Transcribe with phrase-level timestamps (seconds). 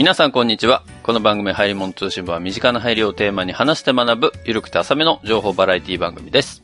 [0.00, 0.82] 皆さんこんにちは。
[1.02, 6.62] この番組入り物通信部は身近な入りをテーマに話して学ぶ、ゆるくて浅めの情報バラエティ番組です。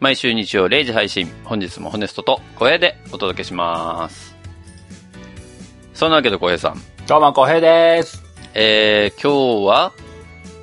[0.00, 4.34] 毎週日曜0時配信、本日もホネストと小平でお届けします。
[5.92, 8.24] そんなわけで小平さん、どうも、小平です。
[8.54, 9.92] えー、今日は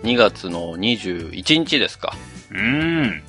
[0.01, 2.15] 2月の21日ですか。
[2.49, 2.59] うー
[3.03, 3.23] ん。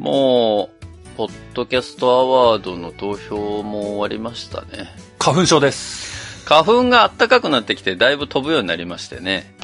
[0.00, 4.92] もう、ポッドキャストアワードの投票も終わりましたね。
[5.20, 6.11] 花粉症です。
[6.44, 9.54] 花粉が暖かくなってきてだいぶ飛ぶようになりましてね。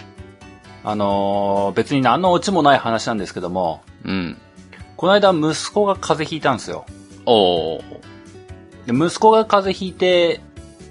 [0.84, 4.38] あのー、別に何のオチもない話なんですけども、うん。
[4.96, 6.86] この間息子が風邪ひいたんですよ。
[7.26, 7.82] おー。
[8.86, 10.40] で息子が風邪ひいて、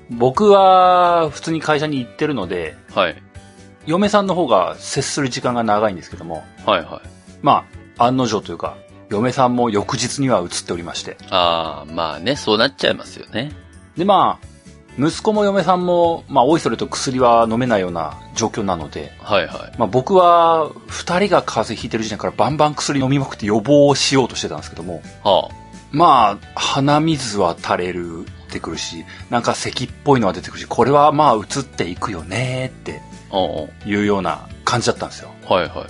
[0.10, 3.22] 僕は普通に会社に行ってるので、はい。
[3.86, 7.10] 嫁さんの方が接する時間が長いんですけども、はいはい。
[7.42, 7.66] ま
[7.98, 8.78] あ、案の定というか、
[9.10, 11.18] 嫁さんも翌日には移っておりまして。
[11.30, 13.52] あー、まあね、そうなっちゃいますよね。
[13.98, 14.57] で、まあ、
[14.98, 19.78] 息子も嫁さんも、まあ、おいそれと薬は飲めないような状況なので、はいはい。
[19.78, 25.50] まあ、僕は二人が風邪ひいてる時点からバンバン薬飲みまくって予防をしようとしてたんですけども、は
[25.92, 33.02] まあ、鼻水は垂れるってくるし、なんか咳っぽいのは出てくるし、これはまあ移っていくよねって
[33.86, 35.30] いうような感じだったんですよ。
[35.48, 35.86] はいは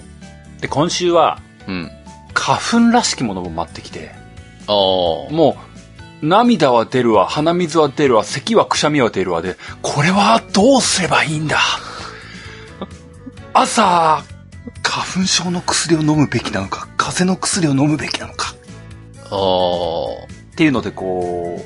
[0.58, 0.62] い。
[0.62, 1.92] で、今週はうん。
[2.34, 4.12] 花粉らしきものも待ってきて、
[4.68, 5.34] あー。
[5.34, 5.67] もう、
[6.22, 11.60] 涙は出るわ、鼻水は出るわ、咳はくしゃみは出るわで、これはどうすればいいんだ？
[13.54, 14.24] 朝、
[14.84, 18.56] 花粉症の薬を飲むべきなのか、風邪の薬を飲むべきなのか。
[19.30, 20.26] あー。
[20.26, 21.64] っていうのでこ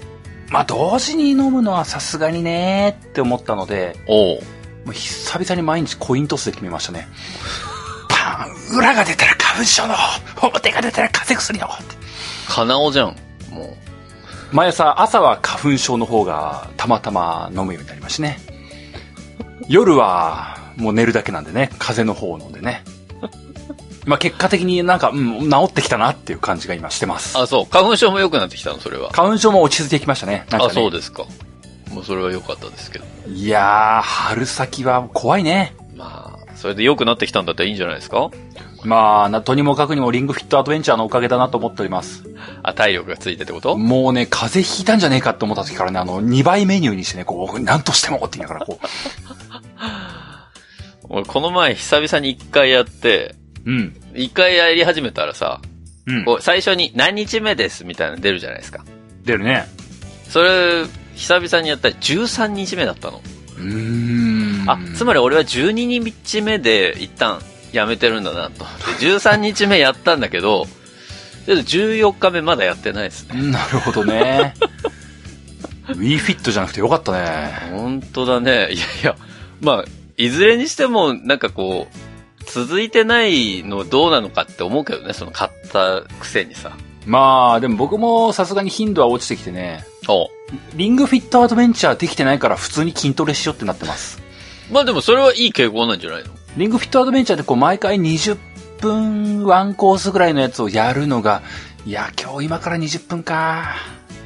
[0.49, 4.41] う、まあ同時に飲むのはさすがにねーって思ったので、おう。
[4.85, 7.07] もう久々に毎日コイントスで決めましたね。
[8.09, 9.95] パン裏が出たら花粉症の
[10.41, 11.95] 表が出たら風邪薬のって
[12.47, 13.15] かなおじゃん。
[13.49, 13.90] もう。
[14.51, 18.37] 毎朝、朝は花粉症の方がたまたま飲むようになりましてね。
[19.67, 22.83] 夜はもう寝るだけなんでね、風邪の方を飲んでね。
[24.05, 27.37] まあ結果的になんか、うん、治ってきたなっていう感じが今してます。
[27.37, 27.65] あ、そう。
[27.65, 29.11] 花粉症も良くなってきたの、それは。
[29.11, 30.45] 花粉症も落ち着いてきましたね。
[30.49, 31.23] なんかあ、ねそうですか。
[31.91, 33.05] もうそれは良かったですけど。
[33.27, 35.75] いやー、春先は怖いね。
[35.95, 38.29] まあ、それで良くなってきたんだったらいいんじゃないですか？
[38.83, 42.23] まあ、なとにもかくにもリングフィットアドベンチャーのおかげだなと思っております。
[42.63, 43.77] あ、体力がついてってこと？
[43.77, 48.79] もうね、風邪ひいたんじゃねえかって思った時からね、あの、2倍メニューにしてね、こう、なんとしてもって言いながらこ
[51.09, 53.71] 俺、この前久々に一回やって、う。
[53.71, 53.95] うん。
[54.15, 55.61] 一回やり始めたらさ、
[56.07, 56.25] うん。
[56.25, 58.83] こう最初に何日目ですみたいなの出るじゃないですか。
[59.23, 59.65] 出るね。
[60.29, 63.21] それ、久々にやったら13日目だったの。
[63.57, 64.69] うーん。
[64.69, 67.39] あ、つまり俺は12日目で一旦
[67.71, 68.65] やめてるんだなと。
[68.99, 70.67] で、13日目やったんだけど、
[71.45, 73.51] けど14日目まだやってないですね。
[73.51, 74.53] なるほどね。
[75.89, 77.51] ウィーフィットじゃなくてよかったね。
[77.71, 78.71] 本当だね。
[78.71, 79.15] いやいや、
[79.61, 79.85] まあ、
[80.17, 86.71] いずれにしても、なんかこう、続いてないのどうなのかって思うけどね、その買ったくせにさ。
[87.05, 90.27] まあ、でも僕もさすがに頻度は落ちてきてね、お
[90.75, 94.21] リングフィットアドベンチャーできてないから普通に筋トレしようってなってます。
[94.71, 96.29] まあでもそれはいい傾向なんじゃないの？
[96.57, 98.37] リングフィットアドベンチャーでこう毎回20
[98.79, 101.41] 分ワンコースぐらいのやつをやるのが、
[101.85, 103.75] いや、今日今から20分か。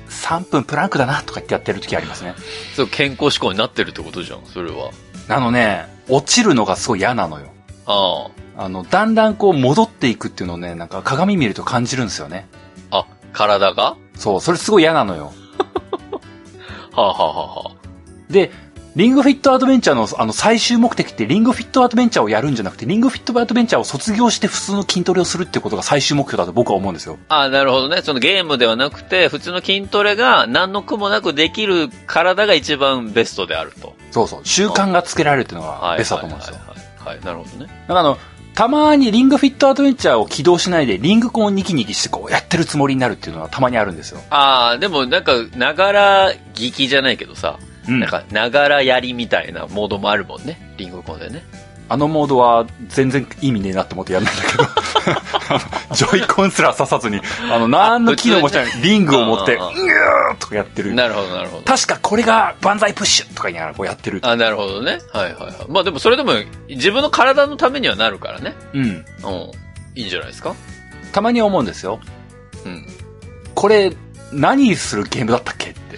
[0.10, 2.34] 3分プランクだなとか言ってやってる時ありますね。
[2.76, 4.92] そう、健康志向になってるってことじゃん、それは。
[5.28, 7.48] あのね、落ちるのがすごい嫌なのよ。
[7.86, 8.28] あ
[8.58, 12.48] あの、だんだんこう戻っていくっていうのをね、なんか鏡見ると感じるんですよね。
[12.90, 13.00] あ。
[13.00, 13.84] あ、体が？
[13.84, 15.34] はそう、それすごい嫌なのよ。
[16.96, 18.52] あ、はあはあはあ、で、
[18.96, 27.20] リングフィットアドベンチャーのあの最終目的ってリングフィットアドベンチャーをやるんじゃなくて、リングフィットアドベンチャーを卒業して普通の筋トレをするってことが最終目標だと僕は思うんですよ。
[27.28, 28.02] あなるほどね。
[28.04, 33.98] そのゲームではなくて、普通の筋トレが何の苦もなくできる体が一番ベストであると。
[34.12, 34.42] そうそう。
[34.46, 35.82] 習慣がつけられるっていうのはい。
[35.82, 36.56] がベストだと思うんですよ。
[36.56, 37.26] はいはいはい、はい。
[37.26, 37.72] なるほどね。
[37.82, 38.18] だからあの、
[38.54, 44.22] たまにリングフィットアドベンチャーを起動しないで、リングコンをニキニキしてこうやってるつもりになるっていうのはたまにあるんですよ。
[44.30, 50.74] ああ、でもなんか、ながら聞きじゃないけどさ、うんなんか、ながらやりみたいなモードもあるもんね。
[50.78, 51.44] リングコンでね。
[51.88, 54.64] あのモードは全然意味ねえなって思ってやんないんだけど、
[55.94, 57.22] ジョイコンすら刺さずに、
[57.52, 60.96] あの、何の機能もしないリングを持って、うあーとかやってる。
[60.96, 61.64] なるほど、なるほど。
[61.64, 64.20] 確かこれが万歳プッシュとか言いながらこうやってる。
[64.24, 64.98] あ、なるほどね。
[65.14, 65.54] はいはいはい。
[65.70, 66.34] まあでもそれでも、
[66.68, 68.56] 自分の体のためにはなるからね。
[68.74, 68.82] うん。
[68.84, 68.92] うん。
[69.94, 70.56] いいんじゃないですか？
[71.12, 72.00] たまに思うんですよ。
[72.66, 72.88] うん。
[73.54, 73.94] これ、
[74.32, 75.98] 何するゲームだったっけって。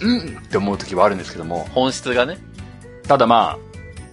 [0.00, 2.38] うんって思う時はあるんですけども、本質がね。
[3.06, 3.58] ただま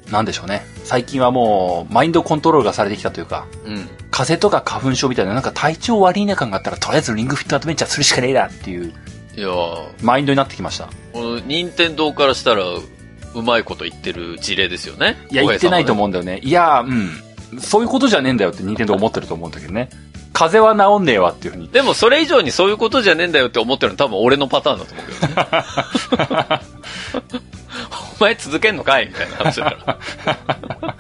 [0.10, 0.66] あ、なんでしょうね。
[0.84, 3.90] 最近はもう、マインドコントロールがされてきたというか、うん。
[4.12, 8.94] 風邪とか花粉症みたいな、なんか体調悪いな感があったら、とりあえずリングフィットアドベンチャーするしかねえだっていう
[9.38, 10.88] いやーマインドになってきました。
[11.12, 15.18] この任天堂からしたら、うまいこと言ってる事例ですよね。
[15.30, 16.40] いや、言ってないと思思うんだよね。
[16.42, 17.10] いや、うん。
[17.60, 19.90] そういうことじゃねえんだよって任天堂思ってると思うんだけどね。
[20.36, 21.70] 風邪は治んねえわっていうふうに。
[21.70, 26.60] でもそれ以上にそういうことじゃねえんだよって思ってるの多分俺のパターンだと思うけどね。
[28.20, 30.96] お前続けんのかいみたいな話だから。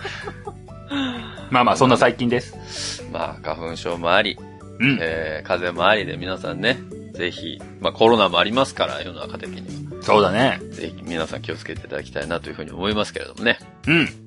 [1.51, 3.03] まあまあ、そんな最近です。
[3.11, 4.37] まあ、花粉症もあり、
[4.79, 4.97] うん。
[5.01, 6.79] えー、風邪もありで皆さんね、
[7.13, 10.59] ぜひ、まあコロナもありますから、世の中的にそうだね。
[10.61, 10.75] は。
[10.75, 13.57] ぜひ皆さん気をつけていただきたいなというふうに思いますけれどもね。
[13.87, 14.24] うん。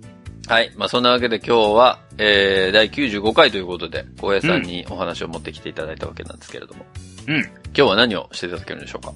[0.48, 0.72] はい。
[0.76, 6.86] まあそんなわけで今日は、えー、第95回ということで、小平さんにお話を持ってきていただいたわけなんですけれども。
[7.26, 7.36] うん。
[7.36, 9.12] 今日は何をしていただけるんでしょうか？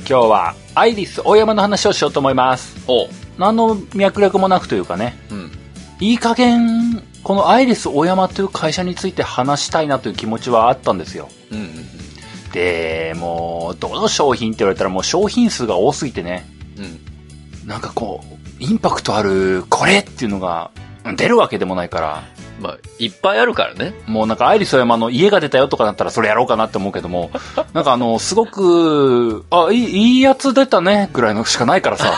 [0.00, 2.84] 今日は、アイリス大山の話をしようと思います。
[2.86, 3.08] おう。
[3.38, 5.16] 何の脈絡もなくというかね。
[5.30, 5.50] うん。
[6.00, 11.30] いい加減、このアイリス大山という会社について話したいなという気持ちはあったんですよ。
[11.50, 11.68] うんうん
[12.52, 16.46] で、もう、どの商品って言われたらもう商品数が多すぎてね。
[16.76, 16.84] うん。
[17.62, 17.66] うん。
[17.66, 22.22] なんかこう、インパクトある、これっていうのが、うん出るわけでもないから、
[22.60, 23.92] まあ、いっぱいあるからね。
[24.06, 27.32] もうなんかアイリスオーヤマの家が出たよとかだったらそれやろうかなって思うけども、
[27.74, 32.14] なんかあの、すごく、あ、いい、いいやつ出たね、ぐらいのしかないからさ、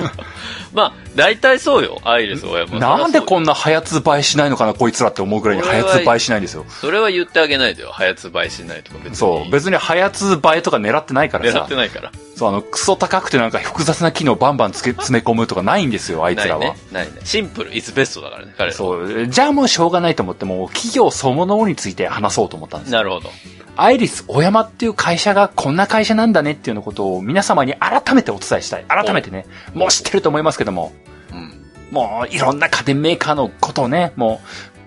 [0.76, 2.78] まあ、大体そうよ、アイリス親も。
[2.78, 6.66] なんでんこんな早つ映えしないのかな、こいつらって思うぐらいに早つ映えしないんですよ。
[6.68, 7.92] それは言ってあげないでよ。
[7.92, 9.16] 早つ倍しないとか別に。
[9.16, 12.12] そう、別に早つ映えとか狙ってないからさ狙って、ないから。
[12.36, 16.60] そう、あの、クソ高くてなんか複雑な機能バンバンつけ詰め込むとかないんですよ、あいつらは。
[16.60, 16.76] ないね。
[16.92, 17.12] ないね。
[17.24, 18.70] シンプル、イズベストだからね、彼。
[18.72, 23.30] そう、じゃあもうしょうがないと思って、もう企業そのものについて話そうと思ったんですよなるほど。
[23.78, 28.84] アイリスオーヤマっていう会社がこんな会社なんだねっていうのことを皆様に改めてお伝えしたい。
[28.88, 30.92] 改めてね、もう知ってると思いますけども、
[31.32, 31.52] うん。
[31.90, 34.40] もういろんな家電メーカーのことをね、も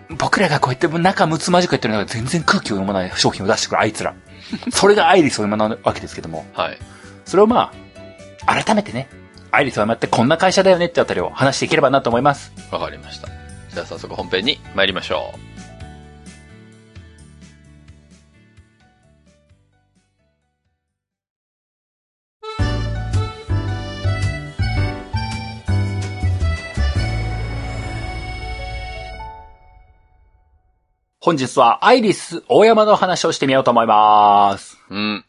[0.10, 4.16] う、僕らがこうやって仲睦まじくやってる中で全然空気を読まない商品を出してくるあいつら。
[4.72, 6.78] それがアイリスオーヤマなわけですけども、はい。
[7.26, 7.72] それをま
[8.46, 9.08] あ、改めてね、
[9.52, 12.52] アイリスオーヤマってこんな会社だよねってあたりを話していければなと思います。
[12.72, 13.28] わかりました。
[13.74, 15.58] じゃあ早速本編に参りましょう。
[31.21, 34.77] 本日はアイリスオーヤマの話をしてみようと思います。
[34.89, 35.25] うん。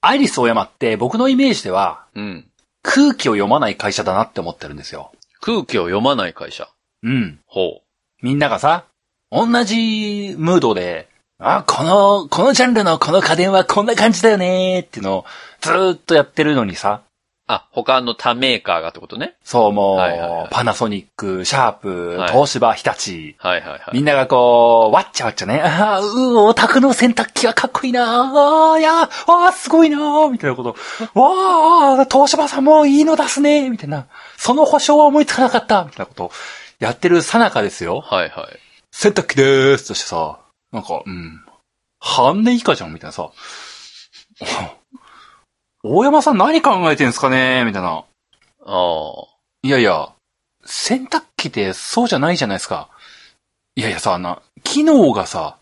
[0.00, 2.46] アイリスオーヤマって僕のイメージではうん。
[2.82, 5.10] 空気を読まない会社だなって思ってるんですよ。
[5.40, 6.68] 空気を読まない会社。
[7.02, 7.40] うん。
[7.46, 7.80] ほ
[8.22, 8.84] みんながさ、
[9.32, 11.08] 同じムードで、
[11.40, 15.24] あ、この、このジャンルのこの家電はこんな感じだよねっていうのを
[15.60, 17.07] ずーっとやってるのにさ、う。
[17.50, 19.34] あ、他の他メーカーがってことね？
[19.42, 23.82] そうもう、はいはいはいパナソニック、シャープはい、東芝、日立、はいはいはい。
[23.94, 30.76] みんながこう、わっちゃわっちゃね、ああ、うー、オタクの洗濯機はかっこいいなああ、いや、ああ、すごいなみたいなこと。
[31.18, 34.06] わあ、東芝さんもいいの出すねみたいな。
[34.36, 36.30] その保証は思いつかなかったみたいなことを
[36.78, 38.02] やってるさなかですよ。
[38.02, 38.58] はいはい。
[38.92, 40.38] 洗濯機でーすとしてさ、
[40.70, 41.42] なんか、うん。
[41.98, 43.30] 半年以下じゃんみたいなさ。
[45.90, 47.64] 大山さん何考えてんすかね？
[47.64, 47.88] みたいな。
[47.90, 48.04] あ
[48.66, 49.24] あ。
[49.62, 50.10] いやいや、
[50.64, 52.90] 洗濯機ってそうじゃないじゃないですか。
[53.74, 55.56] いやいやさ、な、機能がさ、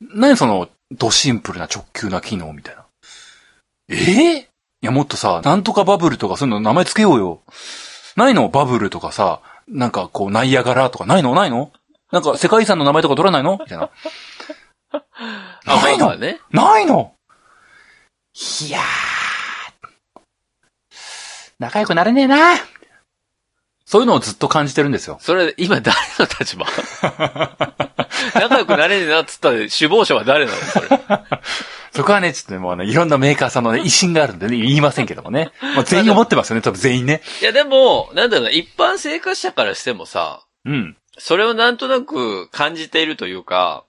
[0.00, 2.86] 何その、ドシンプルな直球な機能みたいな。
[3.90, 3.96] え？
[3.96, 4.46] えい
[4.80, 7.42] や、もっとさ、なんとかバブルとかそういうの名前つけようよ。
[8.16, 8.48] ないの？
[8.48, 11.34] バブルとかさ、なんかこう、ナイアガラとかないの？
[11.34, 11.70] ないの？
[12.12, 13.58] なんか世界遺産の名前とか取らないの？
[13.60, 13.90] みたいな。
[15.66, 16.16] あ、ないの？
[16.16, 16.40] ね。
[16.50, 17.12] ないの？
[18.68, 19.15] いやー。
[21.58, 22.36] 仲良くなれねえな。
[23.84, 25.18] そういうのをずっと感じてるんですよ。
[25.20, 26.66] それ、今誰の立場？
[28.34, 30.58] 仲良くなれねえなっつったら、首謀者は誰なの？
[30.58, 30.88] それ。
[31.92, 35.52] そこはね、ちょっとね、もうあの、いろんなメーカーさんのね、威信があるんでね、言いませんけどもね。
[35.62, 37.22] まあ、全員思ってますよね、多分全員ね。
[37.40, 40.96] いやでも、なんだろうな、一般生活者からしてもさ、うん。
[41.16, 43.84] それをなんとなく感じているというか、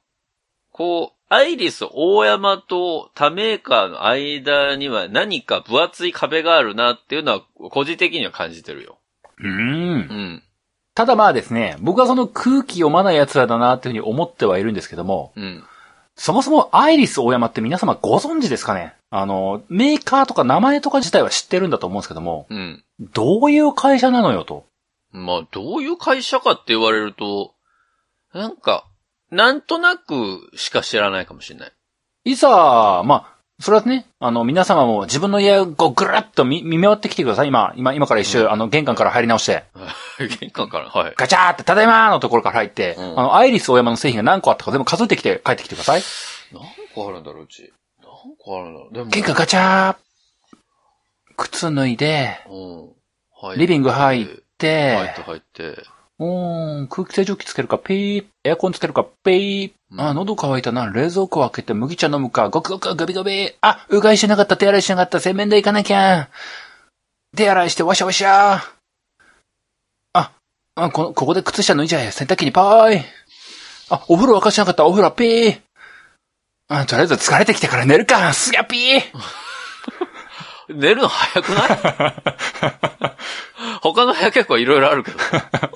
[0.71, 8.98] こう、アイリス大山と他メーカーの間には何か分厚い壁があるなっていうのは、個人的には感じてるよ。
[9.39, 9.48] うー。
[9.48, 10.43] うんん。
[10.96, 15.63] ただまあですね、僕はその空気読まない奴らだなっていうふうに思ってはいるんですけども、うん。
[16.15, 18.96] そもそもアイリス大山って皆様ご存知ですかね？
[19.10, 22.84] あの、メーカーとか名前とか自体は知ってるんだと思うんですけども、うん。
[23.00, 24.65] どういう会社なのよと。
[25.12, 27.53] まあ、どういう会社かって言われると、
[28.34, 28.88] なんか、
[29.31, 31.72] なんとなくしか知らないかもしれない。
[32.25, 37.48] いざ、まあ、それはね、あの、皆様も自分の家をこうぐるっと見、見回ってきてください。
[37.48, 39.63] 今、今、今から一周、うんあの、玄関から入り直して、
[40.39, 41.13] 玄関から、はい。
[41.17, 46.01] ガチャーって、ただいまーのところから入って、うんあの、アイリス大山の製品が何個あったか全部数えてきて帰ってきてください。
[46.51, 47.74] 何個あるんだろう、うち。
[48.00, 48.93] 何個あるんだろう。
[48.93, 49.96] でも、玄関ガチャー
[51.36, 52.88] 靴脱いで、うん。
[53.39, 54.25] はいリビング入っ
[54.57, 55.84] て、入って入って。
[56.19, 66.29] うーん、空気清浄機つけるか、ピー、エアコンつけるか、ピー、うんあ、喉乾いたな、冷蔵庫開けて麦茶飲むか、ごくごく、ガビガビ、あ、うがいしなかった、手洗いしなかった、洗面台行かなきゃ。
[67.36, 68.63] 手洗いして、わしゃわしゃ。
[70.13, 70.31] あ、
[70.75, 73.01] あこ、ここで靴下脱いじゃえ、洗濯機にパーイ。
[73.89, 75.62] あ、お風呂沸かしなかった、お風呂ピー。
[76.69, 79.46] あ、とりあえず疲れてきてから寝るか、すがピー。
[80.69, 83.15] 寝るの早くない？
[83.81, 85.17] 他の部屋結構いろいろあるけど。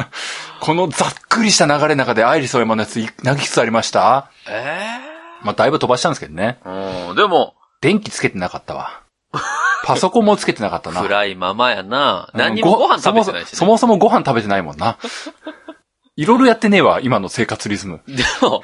[0.59, 4.29] このざっくりした流れの中でアイリスオーヤマのやつ、い何きつありました？
[4.47, 4.99] え
[5.43, 6.59] まあ、だいぶ飛ばしたんですけどね。
[6.65, 7.15] えうん。
[7.15, 9.01] でも、電気つけてなかったわ。
[9.83, 11.01] パソコンもつけてなかったな。
[11.01, 12.29] 暗いままやな。
[12.33, 13.57] 何にもご飯食べてないし、ね。
[13.57, 14.97] そもそもご飯食べてないもんな。
[16.15, 18.01] いろいろやってねえわ、今の生活リズム。
[18.07, 18.61] でも、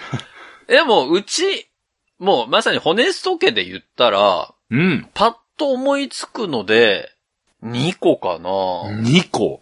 [0.67, 1.67] でも、うち、
[2.19, 5.10] もうまさに骨スト家で言ったら、うん。
[5.15, 7.11] パッと思いつくので、
[7.63, 8.49] 2個かな。
[9.01, 9.61] 2個。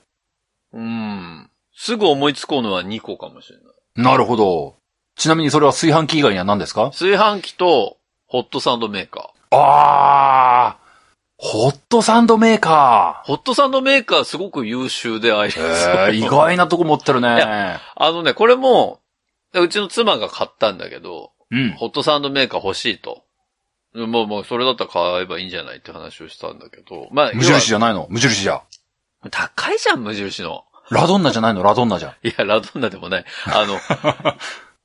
[0.73, 1.49] うん。
[1.73, 3.65] すぐ思いつくのは2個かもしれない。
[3.95, 4.75] なるほど。
[5.15, 6.91] ちなみにそれは炊飯器以外には何ですか？
[6.91, 7.97] 炊飯器と、
[8.27, 9.57] ホットサンドメーカー。
[9.57, 10.85] あー。
[11.37, 15.61] ホットサンドメーカホットサンドメーカーすごく優秀でありー。
[15.61, 17.79] えー、意外なとこ持ってるいね。
[17.95, 18.99] あのね、これも、
[19.53, 21.71] うちの妻が買ったんだけど、うん。
[21.73, 23.25] ホットサンドメーカー欲しいと。
[23.95, 27.07] もう、もう、それだったら買えばいいんじゃないって話をしたんだけど。
[27.11, 28.07] まあ、無印じゃないの？
[28.09, 28.61] 無印じゃ。
[29.31, 30.65] 高いじゃん、無印の。
[30.91, 31.63] ラドンナじゃないの？
[31.63, 32.15] ラドンナじゃ。
[32.23, 33.25] いや、ラドンナでもない。
[33.45, 33.79] あの、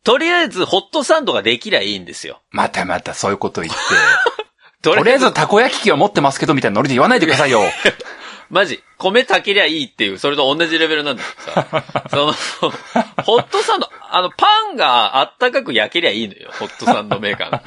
[0.04, 2.40] とりあえず、ホットサンドができりゃいいんですよ。
[2.50, 3.80] またまたそういうこと言って。
[4.82, 7.60] ととりあえずたこ焼き器は持ってますけどみたいなノリで言わないでくださいよ。
[8.48, 11.84] マジ、米炊けりゃいいっていう、それと同じレベルなんだけどさ。
[12.10, 12.32] その、
[13.22, 17.66] ホットサンド、あの、パンがあったかく焼けりゃいいのよ、ホットサンドメーカーなんて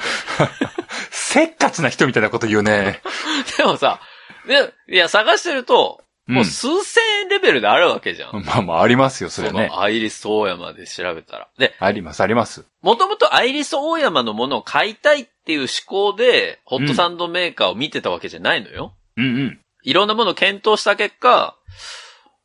[1.34, 3.02] せっかちな人みたいなこと言うね。
[3.58, 4.00] でもさ、
[4.46, 8.44] で、いや、探してると、もううん数千円レベルであるわけじゃん。
[8.46, 9.68] まあまあありますよ、それね。
[9.68, 11.48] のアイリス大山で調べたら。
[11.58, 12.68] で、あります、あります。
[12.84, 18.94] もともとアイリス大山のものを買いたいっていう思考で、ホットサンドメーカーを見てたわけじゃないのよ。
[19.18, 19.60] うんうん。
[19.82, 21.56] いろんなものを検討した結果、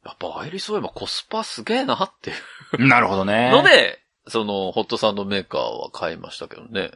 [0.07, 2.33] やっぱアイリス大山コスパすげえなってい
[2.79, 3.51] うなるほどね。
[3.51, 6.93] ので、その、ホットサンドメーカーは買いましたけどね。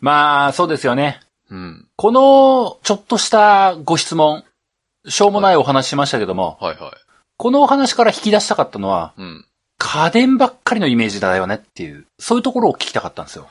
[0.00, 1.20] まあ、そうですよね。
[1.50, 1.88] うん。
[1.96, 4.44] この、ちょっとしたご質問、
[5.06, 6.92] しょうもないお話しましたけども、はいはい。
[7.36, 9.46] このお話から引き出したかったのは、うん。
[9.78, 13.48] 家電ばっかりのイメージだよねっていう、そういうところを聞きたかったんですよ。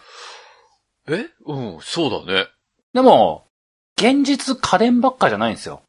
[1.08, 1.26] え？
[1.46, 2.48] うん、そうだね。
[2.94, 3.46] でも、
[3.98, 5.82] 現実家電ばっかじゃないんですよ。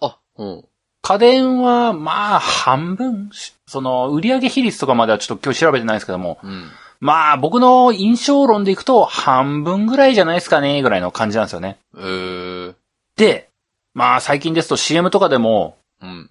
[0.00, 0.64] あ、うん。
[1.02, 6.70] 家電は、まあ、半分、しその、売上比率とかまではちょっと今日調べてないですけども、うん。
[7.04, 11.76] まあ、僕の印象論でいくと、半分ぐらいじゃないですかね、ぐらいの感じなんですよね。
[11.94, 12.74] えー。
[13.16, 13.50] で、
[13.92, 16.30] まあ、最近ですと CM とかでも、うん。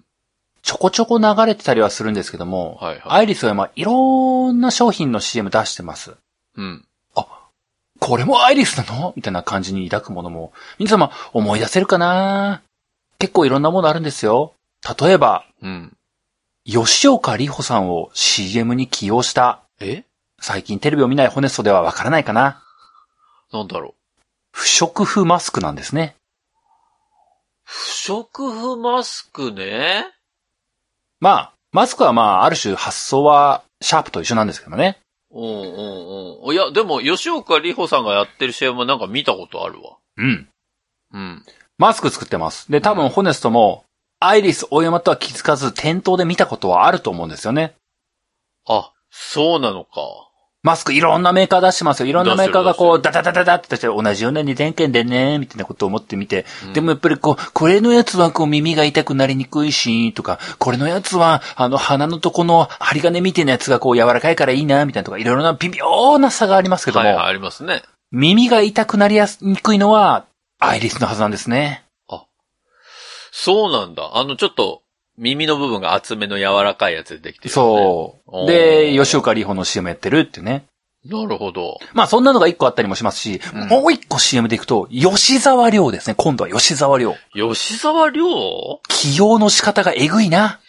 [0.62, 3.02] ちょこちょこ流れてたりはするんですけども、はいはい。
[3.04, 6.16] アイリスは今、いろんな商品の CM 出してます。
[6.56, 6.84] うん。
[8.00, 9.12] これもアイリスなの？
[9.14, 12.62] みたいな感じに抱くものも、皆様思い出せるかな？
[13.20, 14.54] 結構いろんなものあるんですよ。
[15.00, 15.96] 例えば、うん。
[16.66, 20.02] 吉岡里帆さんを CM に起用した、え？
[20.40, 22.62] 最近テレビを見ないホネストではわからないかな
[23.52, 23.94] なんだろ
[24.52, 26.16] 不織布マスクなんですね。
[26.18, 26.22] う。
[27.64, 30.06] 不織布マスクね？
[31.20, 34.98] まあ、マスクはまあ、ある種発想はシャープと一緒なんですけどね。
[35.30, 36.54] うんうんうん。
[36.54, 39.96] いや、でも、吉岡里帆さんがやってる CM はなんか見たことあるわ。
[40.16, 40.48] うん。
[41.12, 41.44] うん。
[41.76, 42.70] マスク作ってます。
[42.70, 43.84] で、多分ホネストも、
[44.20, 47.74] アイリス大山とは気づかず店頭で見たことはあると思うんですよね。
[48.66, 49.90] あ、そうなのか。
[50.64, 52.06] マスクいろんなメーカー出してますよ。
[52.06, 67.82] いろんなメーカーがこう、出ダダダダダって出して同じような二点券でね、みたいなことを思ってみて、うんでもやっぱりこう、これのやつはこう耳が痛くなりにくいし、とか、これのやつは、あの鼻のとこの針金みたいなやつがこう柔らかいからいいな、みたいなとか、いろいろな微妙な差がありますけども、はいはい、ありますね。
[68.10, 70.24] 耳が痛くなりやすにくいのは、
[70.58, 71.84] アイリスのはずなんですね。
[73.36, 74.12] そうなんだ。
[74.14, 74.83] あの、ちょっと、
[75.18, 77.52] 耳の部分が厚めの柔らかいやつでできてる、ね。
[77.52, 78.46] そう。
[78.46, 80.66] で、吉岡里帆の CM やってるっていうね。
[81.08, 81.08] う。
[81.08, 81.78] なるほど。
[81.92, 86.14] まあそんなのが一個あったりもしますし、うんもう一個 CM でいくと、吉沢亮ですね。
[86.16, 87.14] 今度は吉沢亮。
[87.32, 88.24] 吉沢亮
[88.88, 90.60] 起用の仕方がえぐいな。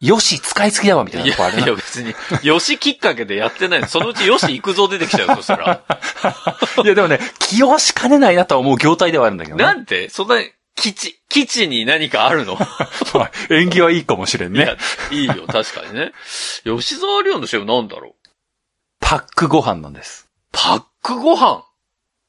[0.00, 1.64] よし、使いすぎだわ、みたいなとこあるな。
[1.64, 3.86] いや別に、吉きっかけでやってないの。
[3.86, 5.82] そのうち吉行くぞ出てきちゃうよ、そしたら。
[6.84, 9.64] いや、でもね、起用しかねないなとは思う業態ではあるんだけどね。
[9.64, 10.42] なんてそんな、
[10.74, 12.54] 基地、基地に何かあるの？
[12.54, 12.66] ま
[13.24, 14.76] あ縁起はいいかもしれんねいや。、
[15.10, 16.12] いいよ、確かにね。
[16.64, 18.28] 吉沢亮の CM なんだろう？
[19.00, 20.28] パックご飯なんです。
[20.52, 21.64] パックご飯？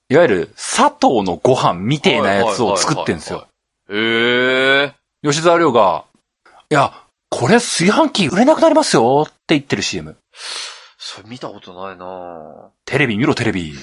[0.09, 3.47] いわゆる、砂糖のご飯みてえなやつを作ってんですよ。
[3.89, 4.93] へえ。
[5.23, 6.05] 吉沢亮が、
[6.69, 6.93] や、
[7.29, 10.17] これ炊飯器売れなくなりますよって言ってる CM。
[10.97, 13.73] それ見たことないなテレビ見ろテレビ。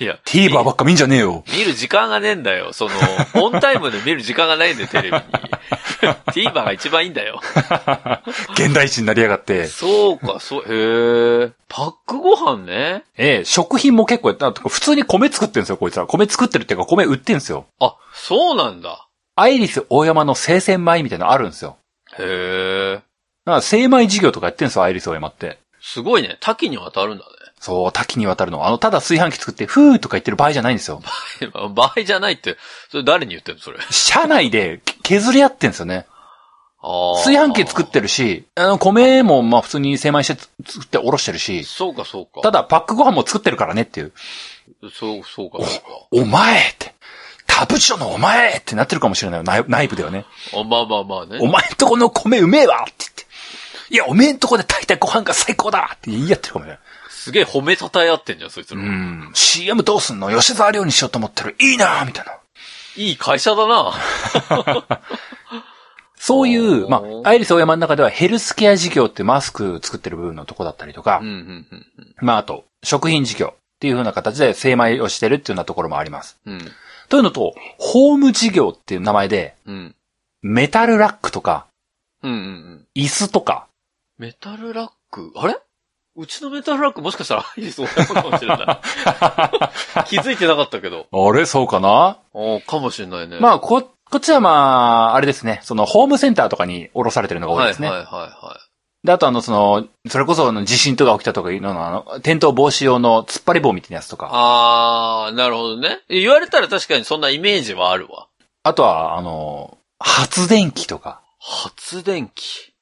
[0.00, 1.44] いや、TVer ばっか見んじゃねえよ。
[1.52, 2.72] 見る時間がねえんだよ。
[2.72, 2.92] その、
[3.34, 5.22] オンタイムで見る時間がないんだよ、テレビに。
[6.50, 7.38] TVer が一番いいんだよ。
[8.54, 9.66] 現代人になりやがって。
[9.66, 11.52] そうか、そう、へえ。
[11.68, 13.04] パックご飯ね。
[13.18, 14.52] ええ、食品も結構やった。
[14.52, 16.06] 普通に米作ってるんですよ、こいつら。
[16.06, 17.66] 米作ってるっていうか米売ってるんですよ。
[17.78, 19.06] あ、そうなんだ。
[19.36, 21.76] アイリス大山の生鮮米みたいなのあるんですよ。
[22.18, 22.94] へえ。
[22.94, 23.04] だか
[23.44, 25.58] ら精米事業とかやってるんですよ、アイリス大山って。
[25.82, 26.38] すごいね。
[26.40, 27.24] 多岐にわたるんだ
[27.60, 28.66] そう、多岐にわたるの。
[28.66, 31.02] あの、ただ炊飯器作って、ふーとか言ってる場合じゃないんですよ。
[31.40, 31.48] ね。
[31.74, 32.56] 場合じゃないって、
[32.90, 33.78] それ誰に言ってんのそれ？
[33.90, 36.06] 社内で削り合ってんですよね。
[36.82, 42.40] 炊飯器作ってるし、あの、米もまあ普通に精米して作っておろしてるし、そうか、そうか。
[42.40, 44.12] ただパックご飯も作ってるからねっていう。
[44.98, 45.84] そう、そうか、そうか。
[46.12, 46.94] お前って、
[47.46, 50.24] タブチョのお前ってなってるかもしれないよ、内内部ではね。
[50.54, 51.38] あまあまあまあね。
[51.42, 53.26] お前んとこの米うめえわって言って。
[53.90, 56.80] いや、おめえんとこで炊いたご飯が最高だって言い合ってるかもしれない。
[57.20, 58.80] すげえ褒めたたえ合ってんじゃん、そいつら。
[58.80, 59.30] うん。
[59.34, 60.30] CM どうすんの？
[60.30, 61.54] 吉沢亮にしようと思ってる。
[61.60, 62.32] いいなみたいな。
[62.96, 63.92] いい会社だな。
[66.16, 76.38] そういう、まあ、アイリスオーヤマの中ではヘルスケア事業ってマスク作ってる部分のとこだったりとかうん、、うん、うんまあ、あと、食品事業っていう風な形で精米をしてるっていうようなところもあります。
[76.46, 76.54] うん。
[76.54, 76.72] うん。
[77.10, 79.94] というのと、ホーム事業っていう名前で、うん。
[80.40, 81.66] メタルラックとか、
[82.22, 82.86] うん、うん、うん。
[82.94, 83.66] 椅子とか、
[84.16, 85.58] メタルラック、あれ？
[86.20, 90.04] うちのメタルラックもしかしたらアイリスオーヤマかもしれない。
[90.06, 91.06] 気づいてなかったけど。
[91.10, 91.46] あれ？
[91.46, 92.18] そうかな？
[92.34, 93.38] おーかもしれないね。
[93.40, 94.50] まあ、こ、こっちはま
[95.12, 97.88] あ、あれですね、その、ホームセンターとかに卸されてるのが多いはい、ですね。
[97.88, 98.60] はい、はい、は
[99.02, 104.18] で、あとあの、その、それこそあの地震とか起きたとかいうのの、あの、転倒防止用の突っ張り棒みたいなやつとい。
[104.18, 106.00] か、あー、なるほどね。
[106.10, 108.26] 言われたら確かにそんなイメージはあるわ。
[108.62, 112.74] あとは、あの、発電機とか、発電機。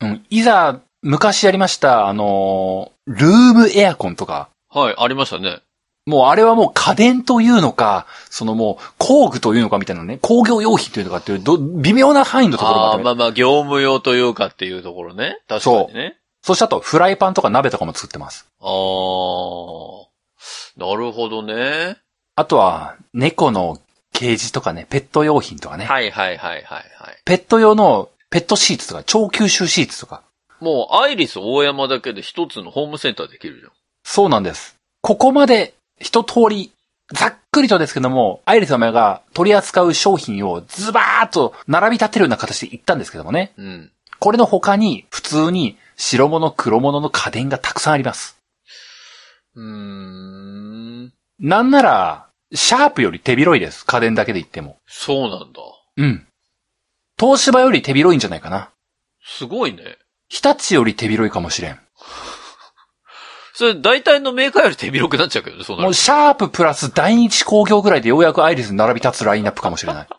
[0.00, 5.60] うん、いざ、昔やりました、あの、ルームエアコンとか、はい、ありましたね。
[6.06, 15.38] もうあれはもう家電というのか、そのもう工具というのかみたいなね、工業用品というのかっていう、ど微妙な範囲のところまで、あーまあまあ、業務用というかっていうところね。
[15.46, 16.16] 確かにね。
[16.42, 18.46] そしてあと、フライパンとか鍋とかも作ってます。
[18.60, 20.08] あー。
[20.78, 21.98] なるほどね。
[22.36, 23.78] あとは、猫の
[24.14, 25.84] ケージとかね、ペット用品とかね。
[25.84, 26.84] はいはいはいはいはい。
[27.26, 30.22] ペット用のペットシーツとか、超吸収シーツとか。
[30.60, 33.72] もう、アイリス大山だけで一つのホームセンターできるじゃん。
[34.04, 34.76] そうなんです。
[35.02, 36.72] ここまで一通り、
[37.12, 43.52] ざっくりとですけども、アイリス様が取り扱う商品をズバーッと並び立てるような形で言ったんですけどもね。
[43.56, 43.92] うん。
[44.18, 48.38] これの他に、普通に白物黒物の家電がたくさんあります。
[49.54, 51.12] うーん。
[51.38, 53.84] なんなら、シャープより手広いです。
[53.84, 54.78] 家電だけで言っても。
[54.86, 55.62] そうなんだ。
[55.96, 56.26] うん。
[57.18, 58.70] 東芝より手広いんじゃないかな。
[59.22, 59.98] すごいね。
[60.28, 61.80] 日立より手広いかもしれん。
[63.54, 70.06] それ、大体のメーカーより手広くなっちゃうけどね、そうなるもうシャーププラス第一工業ぐらいでようやくアイリスに並び立つラインナップかもしれない。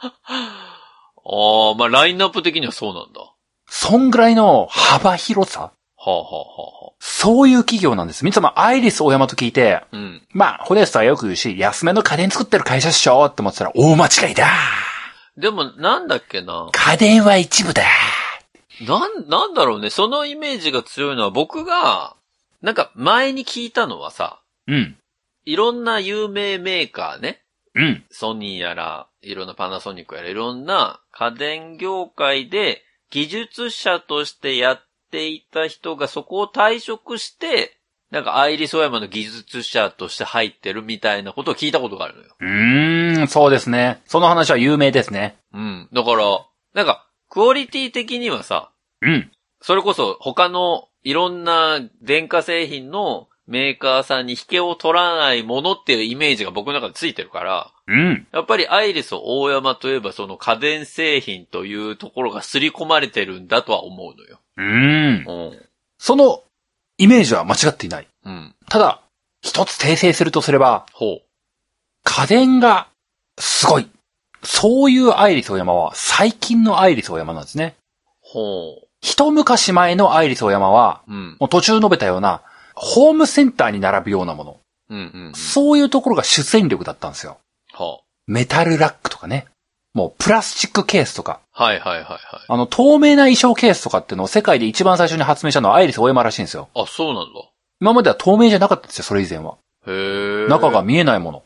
[0.00, 3.20] ああ、まあ、ラインナップ的にはそうなんだ。
[3.20, 3.32] は
[3.68, 8.24] そんぐらいの幅広さあ、はあはあはそういう企業なんです。
[8.24, 10.22] みつまアイリス大山と聞いて、あ、うん。
[10.30, 14.48] まあ、ホネストはよく言うし、安めの家電作ってる会社っしょって思ってたら、大間違いだ
[15.36, 16.68] でも、なんだっけな。
[16.72, 17.82] 家電は一部だ
[18.80, 19.90] なん、なんだろうね。
[19.90, 22.16] そのイメージが強いのは僕が、
[22.62, 24.96] なんか前に聞いたのはさ、うん。
[25.44, 27.42] いろんな有名メーカーね。
[27.74, 28.04] うん。
[28.10, 37.78] ソニーやら、いろんなパナソニックやら、いろんな家電業界で技術者としてやっていた人がそこを退職して、
[38.10, 42.36] なんかアイリスオーヤマの技術者として入ってるみたいなことを聞いたことがあるのよ。
[42.40, 44.00] うーん、そうですね。
[44.06, 45.36] その話は有名ですね。
[45.52, 45.88] うん。
[45.92, 48.70] だから、なんか、クオリティ的にはさ、
[49.02, 49.30] うん。
[49.60, 58.26] それこそ他のいろんな電化製品のメーカーさんに引けを取らないものっていうイメージが僕の中でついてるから、うん。
[58.30, 64.40] やっぱりアイリス大山といえばその家電製品というところが刷り込まれてるんだとは思うのよ。
[64.56, 65.24] うーん。
[65.26, 65.66] うん。
[65.98, 66.42] その
[66.98, 68.06] イメージは間違っていない。
[68.24, 68.54] うん。
[68.68, 69.00] ただ、
[69.40, 71.22] 一つ訂正するとすれば、ほ
[72.04, 72.88] 家電が
[73.38, 73.88] すごい。
[74.42, 77.76] そういうアイリスオーヤマは最近のアイリスオーヤマなんですね。
[78.04, 78.06] う。
[78.20, 81.12] ほ一昔前のアイリスオーヤマは、う。
[81.12, 81.36] うん。
[81.38, 82.42] もう途中述べたような、
[82.74, 84.56] ホームセンターに並ぶようなもの。
[84.90, 85.34] うんうんうん。
[85.34, 87.38] そういうところが主戦力だったんですよ。
[87.72, 89.46] はメタルラックとかね。
[89.94, 91.40] もうプラスチックケースとか。
[91.52, 91.64] あ。
[91.64, 92.20] はいはいはいはい。
[92.46, 96.68] あの、透明な衣装ケースとかっていうのを世界で一番最初に発明したのはアイリスオーヤマらしいんですよ。
[96.74, 97.40] あ、そうなんだ。
[97.80, 99.56] 今までは透明じゃなかったんですよ、それ以前は。
[99.86, 100.48] へえ。
[100.48, 101.42] 中が見えないもの。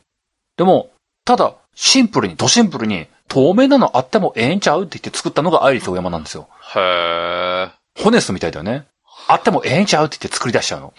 [0.57, 0.89] でも、
[1.25, 6.47] ただ、シンプルに、ドシンプルに、透明なのあってもええんちゃうって言って作ったのがアイリスオーヤマなんですよ。
[6.75, 7.71] へー。
[8.03, 8.85] ホネストみたいだよね。
[9.27, 10.93] あってもええんちゃうって言って作り出しちゃうの。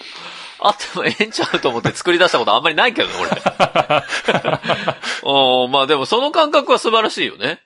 [0.61, 3.31] あってもええんちゃうと思って作り出したことあんまりないけどね、俺。
[5.23, 7.61] お ーまあでもその感覚は素晴らしいよね。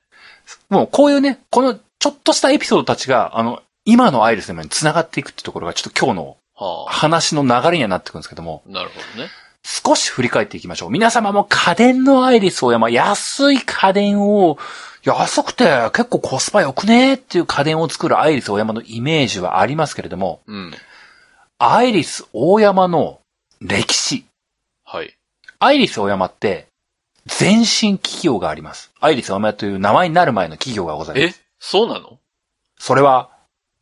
[0.68, 8.70] もうこういうね、このちょっとしたエピソードたちが、あの、今のアイリスのに繋がっていくってところがちょっと今日のは話の流れにはなってくるんですけども、あ。
[8.70, 9.30] なるほどね。
[9.70, 10.90] 少し振り返っていきましょう。
[10.90, 14.56] 皆様も家電のアイリスオーヤマ、安い家電を、
[15.02, 20.72] 安くて結構コスパ良くねっていう家電を作るアイリスオーヤマのイメージはありますけれども、うん。
[21.58, 23.20] アイリスオーヤマの
[23.60, 24.24] 歴史。
[24.86, 25.14] はい。
[25.58, 26.66] アイリスオーヤマって、
[27.38, 28.90] 前身企業があります。
[29.00, 31.38] アイリスオーヤマという名前になる前の企業がございます。
[31.38, 31.44] え？
[31.60, 32.18] そうなの？
[32.78, 33.28] それは、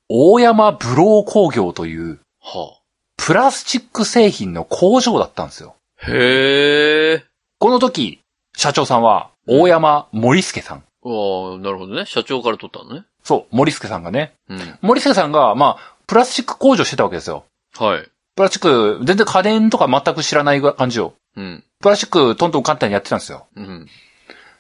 [0.09, 2.76] 大山ブロー工業という、は
[3.17, 5.75] プラスチック製品の工場だったんですよ。
[6.03, 6.11] あ。
[6.11, 7.25] へえ。
[7.59, 8.21] この時、
[8.57, 10.79] 社長さんは、大山森助さん。
[10.79, 12.05] ああ、なるほどね。
[12.07, 13.05] 社長から取ったのね。
[13.23, 14.33] そう、森助さんがね。
[14.49, 14.79] うん。
[14.83, 17.45] 森助さんが、まあ、プラスチック工場してたわけですよ。
[17.77, 18.09] はい。
[18.35, 21.15] プラスチック、全然家電とか全く知らない感じよ。
[21.37, 21.65] うん。
[21.81, 23.47] プラスチックトントン簡単にやってたんですよ。
[23.57, 23.89] うん。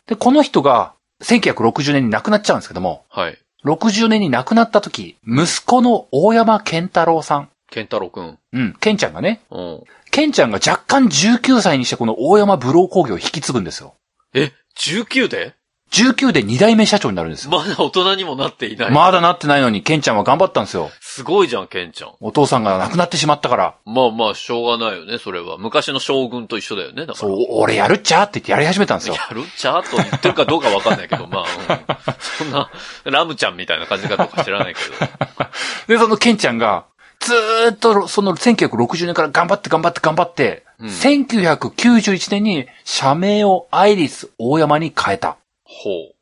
[0.07, 3.39] で、この人が、1960年に亡くなっちゃうんですけども、はい。
[3.65, 7.49] 60年に亡くなった時、息子の大山健太郎さん。
[7.77, 8.39] 健太郎くん。
[8.55, 9.83] うん、健ちゃんがね、うん。
[10.11, 13.97] ケンちゃんが若干19歳にしてこの大山ブロー工業を引き継ぐんですよ。
[14.33, 15.55] え、19で
[15.93, 17.51] ？19で2代目社長になるんですよ。
[17.51, 18.91] まだ大人にもなっていない。
[18.91, 20.91] まだなってないのに、ケンちゃんは頑張ったんですよ。
[21.01, 22.15] すごいじゃん、ケンちゃん。
[22.21, 23.75] お父さんが亡くなってしまったから。
[23.85, 25.59] まあまあ、しょうがないよね、それは。
[25.59, 27.17] 昔の将軍と一緒だよね、だから。
[27.17, 29.17] そう、俺やるっちゃって言ってやり始めたんですよ。
[29.17, 31.45] やるっちゃーと言ってるかどうかわかんないけど、まあ、う
[32.11, 32.71] んそんな、
[33.05, 35.95] ラムちゃんみたいな感じかどうか知らないけど。
[35.95, 36.87] で、そのケンちゃんが、
[37.27, 45.39] ずーっとその1960年から頑張って頑張って頑張って、うん1991年に社名をアイリス大山に変えた。
[45.65, 46.13] ほ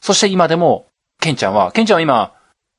[0.00, 0.86] そして今でも、
[1.20, 2.34] ケンちゃんは、ケンちゃんは今、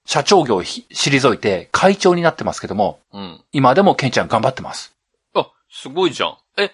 [0.05, 3.17] 社長業をひ退いて会長になってますけども、う。
[3.17, 3.41] うん。
[3.51, 4.93] 今でもケンちゃん頑張ってます。
[5.33, 6.37] あ、すごいじゃん。
[6.57, 6.71] え、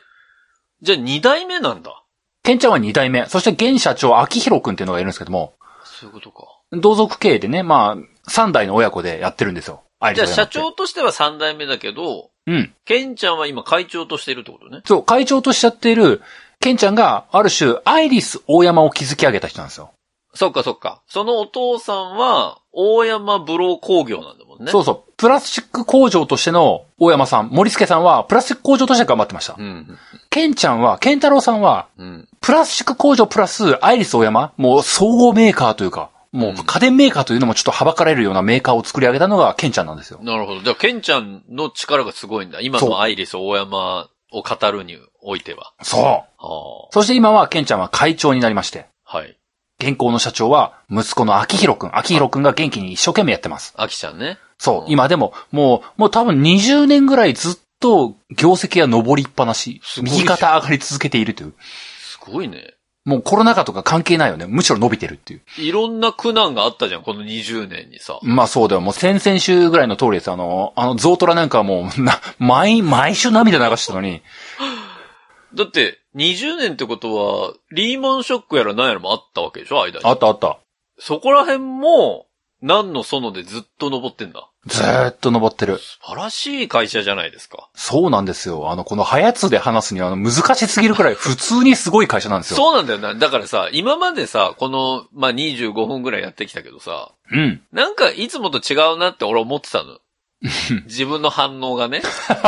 [0.82, 2.04] じゃあ二代目なんだ。
[2.44, 5.54] ケンちゃんは2代目、そして現社長、秋広くんっていうのがいるんですけども、
[5.86, 6.44] そういうことか。
[6.74, 9.84] 同族経営でね、まあ、3代の親子でやってるんですよ。
[10.02, 12.74] アイリじゃあ社長としては三代目だけど、うん。
[12.86, 14.82] ケンちゃんは今会長としているってことね。
[14.86, 16.22] そう、会長としちゃっている、
[16.60, 19.92] ケンちゃんが、ある種、アイリス大山を築き上げた人なんですよ。
[20.34, 21.02] そっかそっか。
[21.08, 24.72] そのお父さんは、大山ブロー工業なんだもんね。
[24.72, 25.14] そうそう。
[25.18, 29.56] プラスチック工場としての大山さん、森助さんは、プラスチック工場として頑張ってました。
[29.58, 29.98] うん。
[30.30, 32.28] ケンちゃんは、ケンタロウさんは、うん。
[32.40, 40.20] プラスチック工場プラスアイリス大山、もう総合メーカーというか、もう家電メーカーというのもちょっとはばかられるようなメーカーを作り上げたのがケンちゃんなんですよ。
[40.24, 40.62] なるほど。
[40.62, 42.62] じゃあ、ケンちゃんの力がすごいんだ。
[42.62, 45.74] 今のアイリス大山を語るにおいては。
[45.82, 46.04] そう。
[46.40, 49.18] あそして今はケンちゃんは会長になりまして、あ。
[49.18, 49.38] はい。
[49.80, 51.98] 現行の社長は息子の秋広くん。
[51.98, 53.74] 秋広くんが元気に一生懸命やってます。
[53.76, 54.38] アキちゃんね。
[54.58, 54.88] そうう。
[54.88, 59.82] ん今でも、もう、もう多分20年ぐらいずっと業績が上りっぱなし。
[60.02, 61.54] 右肩上がり続けているという。
[62.00, 62.76] すごいね。
[63.04, 64.46] もうコロナ禍とか関係ないよね。
[64.48, 65.42] むしろ伸びてるっていう。
[65.58, 68.20] いろんな苦難があったじゃん、この20年にさ。
[68.22, 68.82] まあそうだよ。
[68.82, 70.30] もう先々週ぐらいの通りです。
[70.30, 74.22] あの、あの、ゾウトラなんかはもう、 な、毎、毎週涙流してたのに、
[75.56, 80.06] だって、20年ってことは、リーマンショックやら何やらもあったわけでしょ間に。
[80.06, 80.60] あったあった。
[81.00, 82.28] そこら辺も、
[82.62, 84.48] 何の園でずっと登ってんだ？
[84.68, 85.80] ずーっと登ってる。
[85.80, 87.70] 素晴らしい会社じゃないですか。
[87.74, 88.70] そうなんですよ。
[88.72, 92.58] あの、このハヤツで話すには、あの、難しすぎるくらい普通にすごい会社なんですよ。
[92.58, 93.16] そうなんだよな。
[93.16, 97.62] だからさ、今までさ、この、まあ、25分ぐらいやってきたけどさ、うん。
[97.72, 99.98] なんかいつもと違うなって俺思ってたの。
[100.86, 102.02] 自分の反応がね。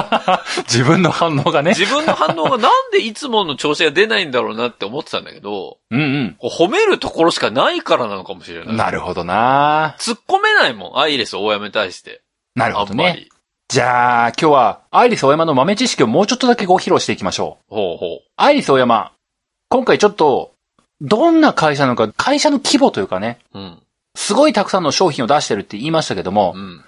[0.65, 1.75] 自分の反応がね。
[1.75, 8.65] 自分の反応がなんでいつもの調子が出ないんだろうなって思ってたんだけど、うんこう褒めるところしかないからなのかもしれう。
[8.65, 8.77] なんい。
[8.77, 12.21] なるほどな突っ込めないもん、アイレス大山に対して。
[12.55, 13.27] なるほどね。
[13.69, 17.75] じゃあ、今日は、アイリスオーヤマの豆知識をもうちょっとだけご披露していきましょう。
[17.75, 19.13] ほうほアイリスオーヤマ、
[19.69, 20.53] 今回ちょっと、
[21.01, 23.59] どんな会社なのか、会社の規模というかね、う。
[23.59, 23.79] うん。
[24.15, 26.83] すごいたくさんの商品を出してるって言いましたけどもう、ん。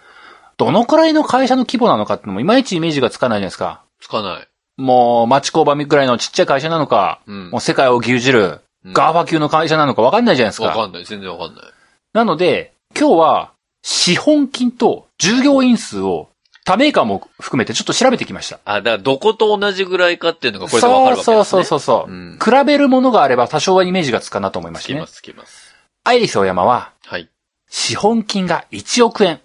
[0.58, 3.84] どのくらいの会社の規模なのかってのもいまいちイメージがつかないじゃないですか。
[4.00, 4.48] つかない。
[4.78, 7.62] もう、町工場ぐらいのちっちゃい会社なのか、うんもう。
[7.62, 10.68] 世界を牛耳る、うん GAFA 級の会社なのかわかんないじゃないですか。
[10.68, 11.06] わかんない。
[11.06, 11.66] 全然わかんない。
[12.14, 16.30] なので、今日は、資本金と従業員数を、
[16.66, 18.60] 他メーカーも含めてちょっと調べてきました。
[18.66, 21.36] あ、だからどこと同じぐらいかっていうのがこれでわかるわけですね。
[21.36, 22.12] そうそうそうそう。
[22.12, 25.08] うん比べるものがあれば多少はイメージがつくかなと思いましてねつきま。
[25.08, 25.76] す、つきます。
[26.04, 27.30] アイリスオーヤマは、はい。
[27.70, 29.42] 資本金が1億円、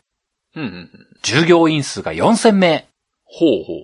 [0.57, 0.91] うんうんうん。
[1.23, 2.89] 従業員数が4000名。
[3.25, 3.75] ほうほ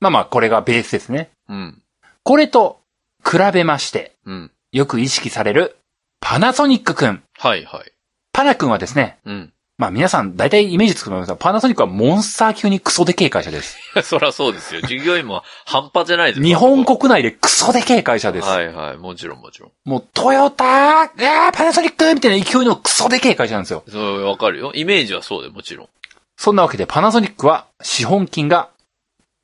[0.00, 1.30] まあまあ、これがベースですね。
[1.48, 1.54] う。
[1.54, 1.82] うん。
[2.22, 2.80] これと
[3.24, 4.50] 比べまして、うん。
[4.72, 5.76] よく意識される
[6.20, 7.22] パナソニックくん。
[7.38, 7.92] はいはい。
[8.32, 9.52] パナくんはですね、うん。
[9.80, 13.78] まあ皆さん大体イメージつくと思いますが、パナソニックはモンスター級にクソでけえ会社です。
[14.04, 14.82] そりゃそうですよ。
[14.82, 18.46] 従業員も半端じゃないですよ日本国内でクソでけえ会社です。
[18.46, 18.98] はいはい。
[18.98, 19.70] もちろんもちろん。
[19.86, 23.82] もうトヨター、いやーパナソニックみたいな勢いのクソでけえ会社なんですよ。
[23.88, 24.70] そう、わかるよ。
[24.74, 25.88] イメージはそうでもちろん。
[26.36, 28.68] そんなわけでパナソニックは資本金が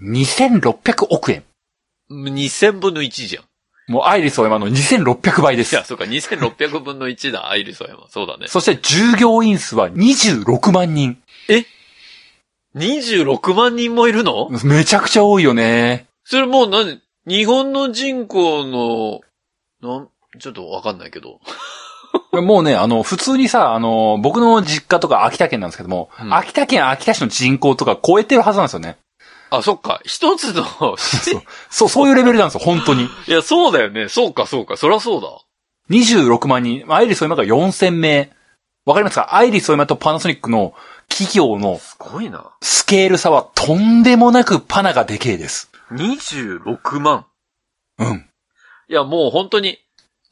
[0.02, 1.44] 2600億円。
[2.10, 3.44] 2000分の1じゃん。
[3.88, 5.84] もうアイリスオーヤマの2600倍ですいや、。
[5.84, 8.08] そうか、2600分の1だ、アイリスオーヤマ。
[8.08, 8.48] そうだね。
[8.48, 11.18] そして従業員数は26万人。
[12.74, 14.50] 26万人もいるの？
[14.64, 16.08] めちゃくちゃ多いよね。
[16.24, 17.00] それもう何？
[17.26, 19.20] 日本の人口の、
[19.80, 21.40] なん、ちょっとわかんないけど。
[22.32, 28.96] もうね、あの、普通にさ、あの、僕の実家とか秋田県なんですけども、うん秋田県秋田市の人口とか超えてるはずなんですよね。
[29.50, 30.00] あ、そっか。
[30.04, 30.96] 一つの、そう、
[31.70, 33.04] そう、そういうレベルなんですよ、本当に。
[33.04, 34.08] いや、そうだよね。
[34.08, 34.76] そうか、そうか。
[34.76, 35.28] そりゃそうだ。
[35.90, 38.30] 26万人、アイリスオーヤマが4000名。
[38.84, 39.34] わかりますか？
[39.34, 40.74] アイリスオーヤマとパナソニックの
[41.08, 42.52] 企業のすごいな。
[42.62, 45.70] スケール差はとんでもなくパナがでけえです。
[45.92, 47.26] 26万。
[47.98, 48.28] うん。
[48.88, 49.78] いや、もう本当に、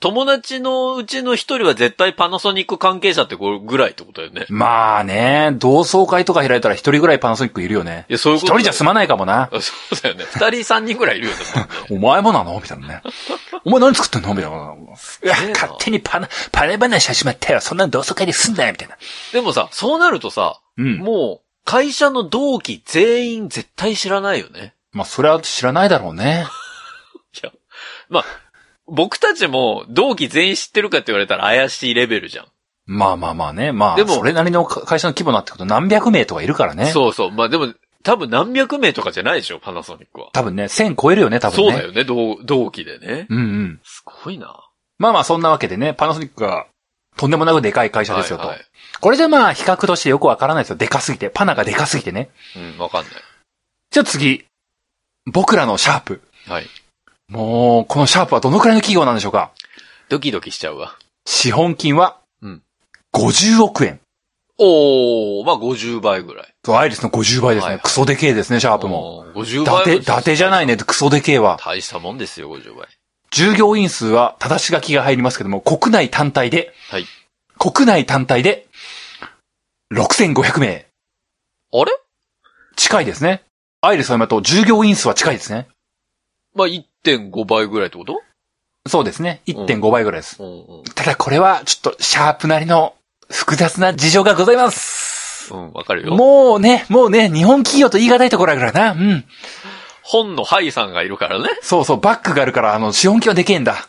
[0.05, 4.45] 友達のうちの一人は絶対パナソニック関係者ってこれぐらいってことだよね。
[4.51, 8.05] まあね、同窓会とか開いたら一人ぐらいパナソニックいるよね。
[8.11, 8.53] いや、そういうこと。
[8.53, 9.49] 一人じゃ済まないかもな。
[9.51, 10.27] あそうだよね。
[10.31, 11.39] 二人三人ぐらいいるよね。
[11.91, 12.61] お前もなの？
[12.63, 13.03] みたいなね。
[13.65, 14.35] お前何作ってんの？
[14.35, 14.59] みたいな。
[14.59, 17.63] いや勝手にパナ、パネ話しちまったよ。
[17.63, 18.73] そんなの同窓会で済んだよ。
[18.73, 18.99] みたいな。
[19.33, 20.99] でもさ、そうなるとさ、うん。
[20.99, 24.75] もう、会社の同期全員絶対知らないよね。
[24.93, 26.47] まあ、それは知らないだろうね。
[27.43, 27.51] いや、
[28.11, 28.25] まあ、
[28.87, 32.47] 僕たちも同期全員知ってるかって言われたら怪しいレベルじゃん。
[32.87, 33.73] まあまあまあね。
[33.73, 36.87] まあ、でもそれなりの会社の規模になってくると何百名とかいるからね。
[36.87, 37.31] そうそう。
[37.31, 40.29] まあでも、多分何百名とかじゃないでしょ、パナソニックは。
[40.33, 41.73] 多分ね、1000超えるよね、多分ね。
[41.73, 43.27] そうだよね、同同期でね。
[43.31, 43.81] うんうん。
[43.83, 44.69] すごいな。
[44.99, 46.67] まあまあ、そんなわけでね、パナソニックが、
[47.17, 48.49] とんでもなくでかい会社ですよと。
[48.49, 48.67] はいはい
[49.01, 50.77] これでまあ、比較としてよくわからないですよ。
[50.77, 51.29] でかすぎて。
[51.29, 52.31] パナがでかすぎてね。
[52.57, 53.13] うん、わかんない。
[53.91, 54.47] じゃあ次。
[55.27, 56.23] 僕らのシャープ。
[56.47, 56.67] はい。
[57.29, 59.51] もう、このシャープはどのくらいの企業なんでしょうか？
[60.09, 60.97] ドキドキしちゃうわ。
[61.27, 62.63] 資本金は、うん
[63.15, 64.01] 50億円。
[64.59, 66.55] おー、まあ50倍ぐらい。
[66.65, 67.67] そう、アイリスの50倍ですね。
[67.67, 69.19] はいはいクソでけえですね、シャープも。
[69.19, 69.33] おー。
[69.33, 71.59] 50伊倍達、伊達じゃないね、クソでけえわ。
[71.65, 72.89] 大したもんですよ、50倍。
[73.31, 77.07] 従業員数は、正し書きが入りますけども、国内単体で、はい。
[77.59, 78.67] 国内単体で、
[79.93, 80.87] 6500名。
[81.73, 81.93] あれ？
[82.77, 83.43] 近いですね。
[83.81, 85.67] アイリスの今と従業員数は近いですね。
[86.55, 88.23] まあ1.5倍ぐらいってこと？
[88.87, 89.41] そうですね。
[89.47, 90.43] 1.5倍ぐらいです。
[90.43, 90.85] うんうん。
[90.95, 92.95] ただこれは、ちょっと、シャープなりの
[93.31, 95.53] 複雑な事情がございます。
[95.55, 96.15] うん、わかるよ。
[96.15, 98.93] もうね、もうね、日本企業と言い難いところだからな。
[98.93, 99.25] うん。
[100.03, 101.49] 本のハイさんがいるからね。
[101.63, 103.89] そうそう、バックがあるから、あの、資本金はでけえんだ。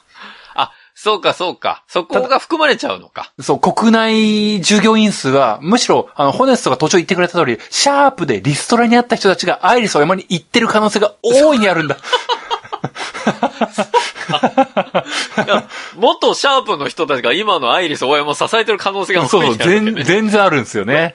[0.55, 1.83] あ、そうかそうか。
[1.89, 3.33] そこが含まれちゃうのか。
[3.41, 11.97] そう、国内従業員数は、むしろ、あの、ホネストが途中言ってくれた通り、シャープでリストラにあった人たちがアイリスを山に行ってる可能性が大いにあるんだ。
[15.45, 21.13] いや元シャープの人たちが今のアイリス大山を支えてる可能性がそうそう、大いにあるわけね全、 全然あるんですよね。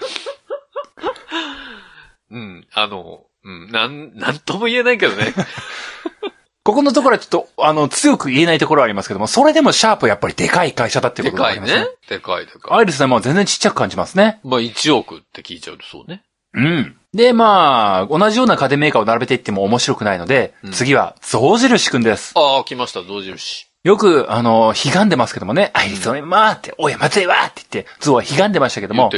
[2.30, 2.66] うん。
[2.72, 5.34] あの、うん、なん、なんとも言えないけどね。
[6.62, 11.78] ここのところはちょっと、あの、強く言えないところはありますけども、それでもシャープはやっぱりでかい会社だってことがわかりますね。
[11.78, 11.96] かいね。
[12.08, 12.78] でかいでかい。
[12.78, 14.40] アイリスはもう全然ちっちゃく感じますね。
[14.44, 16.22] まあ1億って聞いちゃうとそうね。
[16.54, 16.96] うん。
[17.12, 22.32] で、まあ、同じような家電メーカーを並べていっても面白くないので、うん次は、象印くんです。
[22.36, 23.66] ああ、来ました、同印。
[23.82, 29.10] よく、あの、悲願でますけどもね、アイリスオーって、おい、待てわーって言って、象は悲願でましたけども。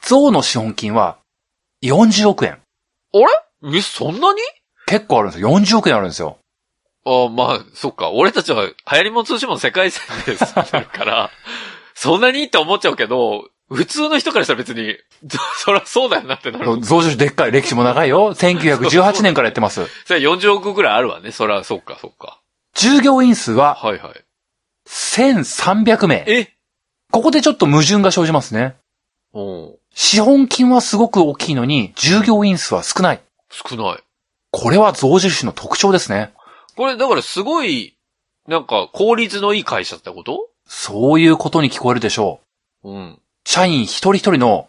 [0.00, 1.18] 象の資本金は、
[1.84, 2.58] 40億円。
[3.14, 3.18] あ
[3.62, 3.78] れ？
[3.78, 4.40] え、そんなに？
[4.86, 5.48] 結構あるんですよ。
[5.50, 6.38] 40億円あるんですよ。
[7.04, 8.10] ああ、まあ、そっか。
[8.10, 11.30] 俺たちは流行り物通信も世界線で住んでるから、
[11.94, 14.96] そんなにって思っちゃうけど、普通の人からしたら別に、
[15.56, 16.80] そりゃそうだよなってなる。
[16.80, 18.34] 象印でっかい歴史も長いよ。
[18.34, 19.86] 1918年からやってます。
[20.04, 21.32] それ40億ぐらいあるわね。
[21.32, 22.40] そりゃ、そっか、そっか。
[22.74, 24.24] 従業員数ははいはい。
[24.88, 26.24] 1300名。
[26.26, 26.52] え？
[27.10, 28.76] ここでちょっと矛盾が生じますね。
[29.34, 29.74] うん。
[29.94, 33.20] 資本金はすごく大きいのに、従業員数は少ない。
[33.50, 34.02] 少ない。
[34.50, 36.32] これは象印の特徴ですね。
[36.76, 37.96] これ、だからすごい、
[38.48, 40.48] なんか、効率のいい会社ってこと？
[40.66, 42.40] そういうことに聞こえるでしょ
[42.82, 42.90] う。
[42.90, 43.21] うん。
[43.54, 44.68] 社員一人一人の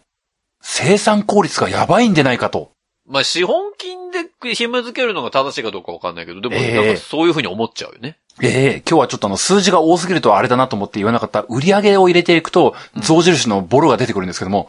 [0.60, 2.72] 生産効率がやばいんでないかと。
[3.06, 8.16] まあ、資本金で紐付けるのが正しいかどうかわかんないけど、でも、ええなんかそういうふうに思っちゃうよね。
[8.42, 14.68] ええ今日はちょっとあの数字が多すぎるとあれだなと思って言わなかった売り上げを入れていくと、象印のボロが出てくるんですけども、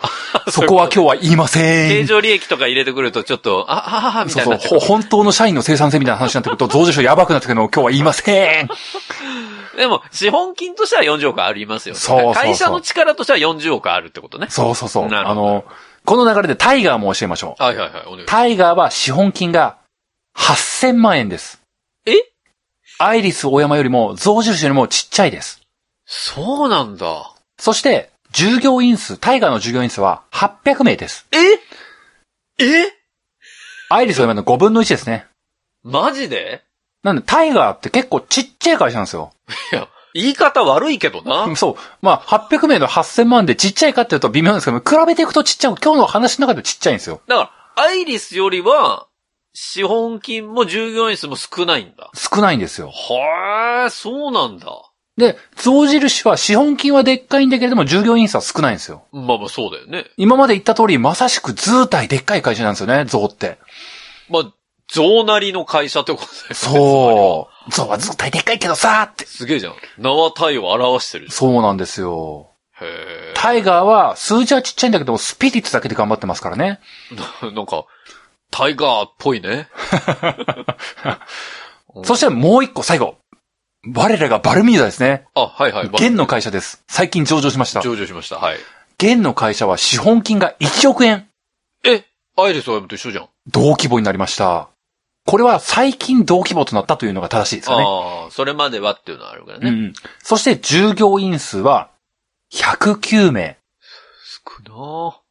[0.50, 1.90] そこは今日は言いません。
[1.90, 4.86] 経常利益とか入れてくるとちょっと、あ、ははは、みたそそう、いなっちゃうほ。
[4.86, 8.66] 本当の社員の生産性みたいな話になってくると、象印はやばくなってくるのを今日は言いません。
[8.66, 8.68] い
[9.78, 11.96] でも、資本金としては40億ありますよ。
[11.96, 14.48] そうそうそう会社の力としては40億あるってことね。
[14.50, 15.14] そうそうそう。
[15.14, 15.66] あの、
[16.06, 17.63] この流れでタイガーも教えましょう。
[17.63, 18.26] はいはいはい、お願い。
[18.26, 19.78] タイガーは資本金が
[20.38, 21.62] 8000万円です。
[22.06, 22.13] え？
[23.00, 25.62] アイリス大山よりも象印よりもちっちゃいです。
[26.06, 27.34] そうなんだ。
[27.58, 31.26] そして、従業員数、タイガーの従業員数は800名です。
[31.32, 32.63] え？
[32.63, 32.94] え？
[33.89, 35.26] アイリス大山の5分の1ですね。
[35.84, 36.63] マジで？
[37.04, 39.32] なんで、タイガーって結構ちっちゃい会社なんですよ。
[39.72, 41.54] いや、言い方悪いけどな。
[41.58, 41.75] そう。
[42.01, 47.19] まあ、800名の8000万でちっちゃいかっていうと微妙なんですけど、比べていくとちっちゃい、今日の話の中でちっちゃいんですよ。
[47.28, 49.08] だから、アイリスよりは、
[49.54, 52.12] 資本金も従業員数も少ないんだ。
[52.13, 52.91] 少ないんですよ。
[52.91, 54.67] はー、そうなんだ。
[55.17, 59.04] で、象印は資本金はでっかいんだけれども、従業員数は少ないんですよ。
[59.12, 60.06] まあまあそうだよね。
[60.15, 63.58] 今まで言った通り、まさしく図体でっかい会社なんですよね、象って。
[64.30, 64.54] まあ、
[64.88, 66.56] 象なりの会社ってことだよね。
[66.56, 67.71] そう。
[67.71, 69.26] 象は図体でっかいけどさーって。
[69.26, 69.74] すげえじゃん。
[69.98, 72.52] 名は体を表してるじそうなんですよ。
[72.82, 76.80] へタイガーは数字はちっちゃいんだけど、スピリッツだけで頑張ってますからね。
[77.43, 77.52] え。
[77.56, 77.86] なんか、
[78.52, 79.69] タイガーっぽいね。
[82.04, 83.17] そしてもう一個、最後。
[83.93, 85.26] 我らがバルミューダですね。
[85.36, 85.88] あ、はいはい。
[85.88, 86.84] 現の会社です。
[86.88, 87.82] 最近上場しました。
[87.82, 88.38] 上場しました。
[88.38, 88.58] はい。
[88.98, 91.28] 現の会社は資本金が1億円。
[91.84, 92.04] え、
[92.38, 93.30] アイリスオーヤマと一緒じゃん。
[93.48, 94.69] 同規模になりました。
[95.26, 97.84] これは最近同規模となったというのが正しいですかね。
[97.84, 99.70] ああ、それまではっていうのはあるからね。
[99.70, 99.94] うん。
[100.22, 101.90] そして従業員数は
[102.54, 103.58] 109名。
[104.46, 105.26] 少なー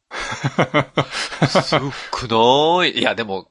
[2.27, 2.91] 少ない。
[2.91, 3.49] いや、でも、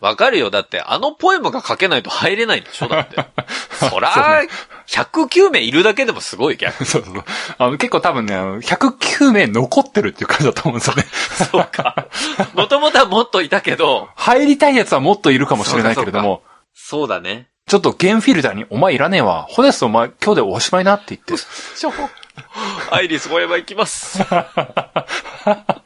[0.00, 0.50] わかるよ。
[0.50, 2.88] だって、あのポエムが書けないと入れないんでしょ？
[2.88, 3.16] だって。
[3.90, 4.42] そら、
[4.86, 6.86] 109名いるだけでもすごい逆に。
[6.86, 7.24] そうそうそう。
[7.58, 11.04] あの、結構多分ね、あの109名残ってるっていう感じだと思うんですよね。
[11.50, 12.06] そうか。
[12.54, 16.42] もともとはもっといたけど、入りたいやつはもっといるかもしれないけれども、
[16.74, 17.48] そうだね。
[17.66, 19.44] ちょっとゲームフィルターに、お前いらねえわ。
[19.48, 21.34] ホネストお前今日でおしまいなって言って。
[22.90, 24.20] アイリス小山行きます。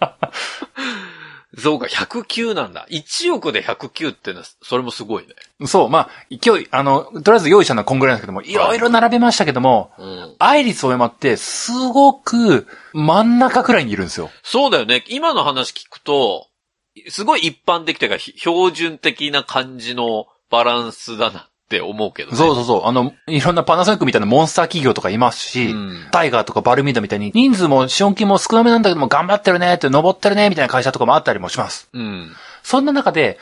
[1.58, 2.86] そうか、109なんだ。
[2.90, 5.34] 1億で109ってのは、それもすごいね。
[5.66, 10.36] そう、まあ、今日、あの、とりあえず用意したのはこんぐらいなんですけども、いろいろ並べましたけども、うん。
[10.38, 14.30] アイリスオーヤマって、すごく真ん中くらいにいるんですよ。
[14.42, 15.04] そうだよね。
[15.08, 16.48] 今の話聞くと、
[17.08, 22.36] すごい一般的というか、ひ標準的な感じのバランスだなって思うけどね。
[22.36, 22.86] そうそうそう。
[22.86, 31.88] あの、いろんなパナソニックみたいなモンスター企業とかいますし、うんタイガーとかバルミューダみたいに、人数も資本金も少なめなんだけども、頑張ってるねって、登ってるねみたいな会社とかもあったりもします。
[31.92, 32.30] うん。
[32.62, 33.38] そんな中で、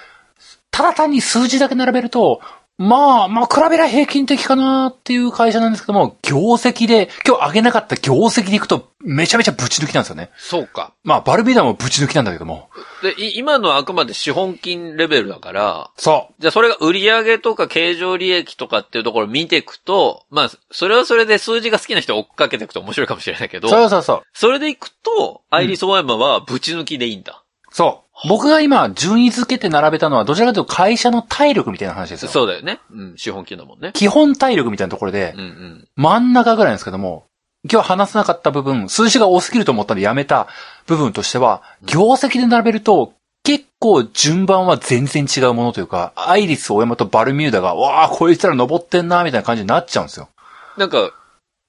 [0.71, 2.41] ただ単に数字だけ並べると、
[2.81, 10.31] まあ、まあ、比べりゃ平均的かなっていう会社なんですけども、業績で、今日上げなかった業績でいくと、めちゃめちゃぶち抜きなんですよね。
[10.39, 10.95] そうか。
[11.05, 12.71] まあ、バルビーダもぶち抜きなんだけども。
[13.03, 23.61] で、い今のはあくまで資本金レベルだから、そじゃあそれが売上とか経常利益とかっていうところを見ていくと、まあ、それはそれで数字が好きな人を追っかけていくと面白いかもしれないけう。
[23.61, 24.23] ど、そうそうそう。
[24.33, 27.43] それでいくと、アイリスオーヤマはぶち抜きでいいんだ。
[27.71, 28.10] そう。
[28.29, 32.29] 僕が今、順位付けて並べたのは、どちらかというと会社の体力みたいな話ですよ。
[32.29, 32.81] そうだよね。
[32.91, 33.93] うん、資本金だもんね。
[33.95, 35.89] 基本体力みたいなところでうん、うん。
[35.97, 37.27] 真ん中ぐらいなんですけども、
[37.71, 40.49] 今日話せなかった部分、数字が多すぎると思ったんでやめた
[40.87, 50.29] 部分としては、業績で並べると、結構順番は全然違うものというか、アイリス、オヤマとバルミューダが、わあ、こいつら登ってんな、みたいな感じになっちゃうんですよ。
[50.77, 51.11] なんか、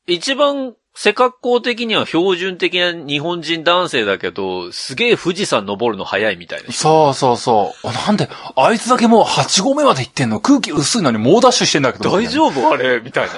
[0.08, 6.74] 一番背格好的には標準的な日本人男性だけど、すげえ富士山登るの早いみたいな。
[6.74, 7.88] そうそうそう。
[7.88, 10.42] あなんで、あいつだけもう8合目まで行ってんの？
[10.42, 12.12] 空気薄いのに猛ダッシュしてんだけど。
[12.12, 13.00] 大丈夫あれ？
[13.00, 13.30] みたい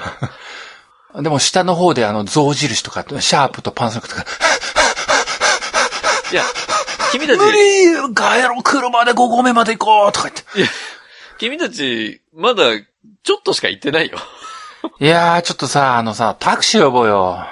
[1.13, 1.21] な。
[1.21, 4.25] でも下の方であの、象印とか、シャープとパンサクとか、
[6.31, 6.41] いや、
[7.11, 10.73] 君たち、無理帰ろう車で5合目まで行こうとか言って。
[11.37, 12.63] 君たち、まだ、
[13.21, 14.17] ちょっとしか行ってないよ。
[14.99, 17.45] いやー、ちょっとさ、あのさ、タクシー呼ぼうよ。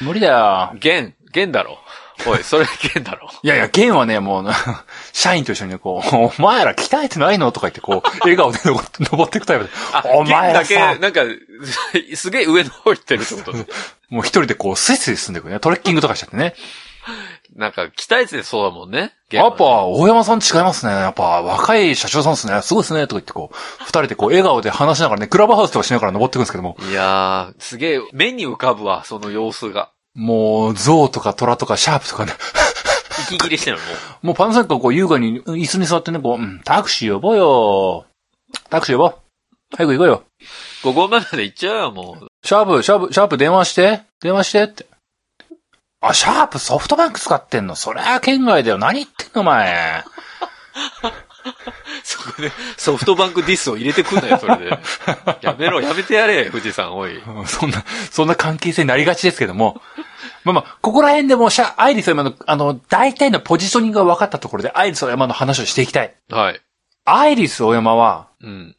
[0.00, 0.72] 無理だよ。
[0.78, 1.78] 弦、弦だろ。
[2.26, 3.28] おい、 それ弦だろ。
[3.42, 4.50] いやいや、ゲンはね、もう、
[5.12, 9.70] 社員と一緒にね、こう、お前ら鍛えてないのとか言って、こう、笑顔で登っていくタイプで。
[10.14, 11.22] お前ら弦だけ、さ、なんか、
[12.14, 13.52] すげえ上の方行ってるってこと
[14.10, 15.58] もう一人でこう、スイスイ進んでいくね。
[15.58, 16.54] トレッキングとかしちゃってね。
[17.56, 19.12] なんか、期待値そうだもんね。
[19.30, 20.92] やっぱ、大山さん違いますね。
[20.92, 22.62] やっぱ、若い社長さんですね。
[22.62, 23.06] すごいですね。
[23.06, 29.90] とか言って、こう、二人でこう、笑顔で話しながらね、クラブハウスとかしながら登っていくんですけども、いやー、すげえ、目に浮かぶわ、その様子が。
[30.14, 32.32] もう、ゾウとかトラとかシャープとかね、
[33.22, 33.96] 息切れしてるのもう。
[34.26, 38.06] もうパナソニックがこう優雅に椅子に座ってね、こう、うん、タクシー呼ぼうよ。
[38.70, 39.14] タクシー呼ぼう。
[39.76, 40.22] 早く行こうよ。
[40.82, 42.26] 5合目まで行っちゃうよ、もう。
[42.44, 44.02] シャープ、シャープ、シャープ電話して。
[44.20, 44.86] 電話してって。
[46.02, 47.76] あ、シャープソフトバンク使ってんの？
[47.76, 48.78] そりゃ圏外だよ。
[48.78, 50.04] 何言ってんのお前。
[52.04, 54.78] そこでソフトバンクディスを入れてくんなよ、それで。
[55.42, 57.18] やめろ、やめてやれ、富士山、おい。
[57.18, 59.80] うんそんな、そんな関係性になりがちですけども。
[60.44, 66.14] まあまあ、ここら辺でもシャ、アイリスオーヤマの、あの、大体のポジショニングが分かったところで、アイリスオーヤマの話をしていきたい。
[66.30, 66.60] はい。
[67.04, 68.76] アイリスオーヤマは、うん。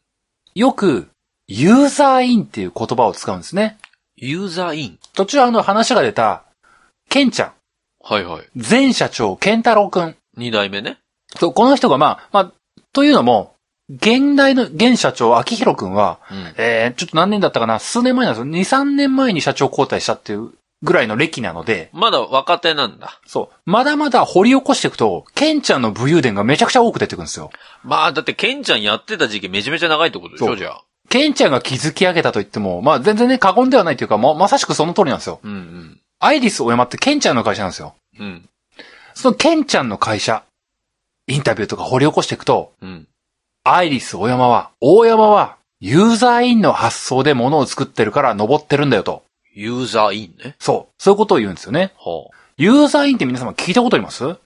[0.56, 1.10] よく、
[1.48, 3.78] ユーザーインっていう言葉を使うんですね。
[4.16, 5.00] ユーザーイン。
[5.14, 6.44] 途中あの話が出た、
[7.14, 7.52] ケンちゃん、
[8.04, 8.42] はいはい。
[8.56, 10.16] 前社長、ケンタロウくん。
[10.36, 10.98] 二代目ね。
[11.38, 12.52] そう、この人がまあ、まあ、
[12.92, 13.54] というのも、
[13.88, 16.54] 現代の現社長、秋広くんは、うん。
[16.58, 18.80] えー、ちょっと何年だったかな数年前なんですよ。
[18.80, 23.22] 2、3年前に社長交代したっていうぐらいの歴なので、まだ若手なんだ。
[23.28, 23.70] そう。
[23.70, 27.52] まだまだ掘り起こしていくと、ケンちゃんの武勇伝がめちゃくちゃ多く出てくるんですよ。
[27.84, 30.82] まあ、だって、ケンちゃんやってた時期めちゃめちゃ長いってことでしょ、じゃあ。
[31.10, 35.40] ケンちゃんが築き上げたと言っても、まあ全然ね、過言ではないというか、ま、まさしくその通りなんですよ。
[35.44, 36.00] うんうん。
[36.26, 37.96] アイリスオーヤマってケンちゃんの会社なんですよ。
[38.18, 38.48] うん。
[39.14, 40.44] そのケンちゃんの会社、
[41.28, 43.08] インタビューとか掘り起こしていくと、うん。
[43.66, 49.24] アイリスオーヤマは、大山は、ユーザーインの発想で物を作ってるから登ってるんだよと。
[49.54, 50.56] ユーザーインね。
[50.60, 50.94] そう。
[50.98, 51.92] そういうことを言うんですよね。
[51.98, 54.26] はユーザーインって皆様聞いたことあります？
[54.26, 54.38] あ。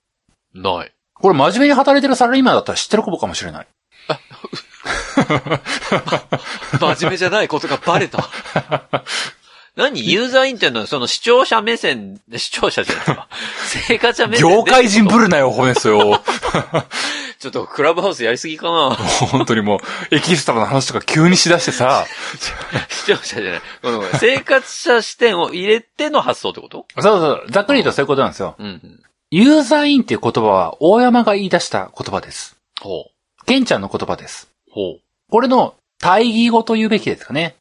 [0.55, 0.91] ない。
[1.13, 3.67] これ真面目に働いてるサラリーマンだったら知ってる子かもしれない。
[6.79, 8.27] 真面目じゃないことがバレた。
[9.77, 10.11] 何？
[10.11, 13.27] ユーザーインっていうのはその視聴者目線、視聴者じゃないわ。
[13.87, 14.55] 生活者目線で。
[14.55, 16.21] 業界人ぶるなよ、ホネスよ。
[17.39, 18.95] ちょっとクラブハウスやりすぎかな。
[18.95, 19.79] 本当にも
[20.11, 22.07] う、エキストラの話とか急にしだしてさ、
[22.89, 23.61] 視聴者じゃない。
[23.83, 26.87] ごめんごめん生活者視点を入れての発想ってこと？
[26.99, 28.55] そうそう、ざっくり言うとそういうことなんですよ。
[28.57, 29.03] うんうん。
[29.29, 32.57] ユーザーインっていう言葉は、大山が言い出した言葉です。
[32.81, 33.45] ほう。
[33.45, 34.49] ケンちゃんの言葉です。
[34.71, 35.01] ほう。
[35.29, 37.55] これの対義語と言うべきですかね。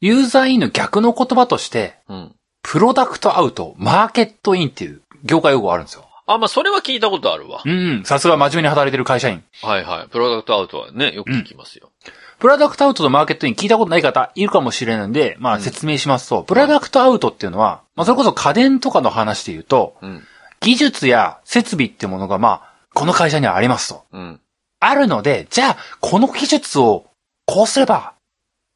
[0.00, 2.34] ユーザーインの逆の言葉として、うん。
[2.62, 6.04] プロダクトアウト、マーケットインっていう業界用語があるんですよ。
[6.26, 7.62] あ、まあ、それは聞いたことあるわ。
[7.64, 9.42] うん、さすが真面目に働いてる会社員。
[9.62, 10.08] はいはい。
[10.08, 11.90] プロダクトアウトはね、よく聞きますよ。
[12.38, 20.22] プロダクトアウトとマーケットイン聞いたことない方いるかもしれないんで、まあ説明しますと、プロダクトアウトっていうのは、まあそれこそ家電とかの話で言うと、うん。
[20.60, 24.04] 技術や設備ってものがまあ、この会社にはありますと。
[24.12, 24.40] うん。
[24.80, 27.06] あるので、じゃあ、この技術を
[27.46, 28.12] こうすれば、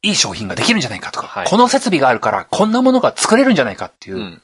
[0.03, 4.41] いい商品ができるんじゃないかとか、はいこの設備があるから、こんなものが作れるんじゃないかっていうう、ん。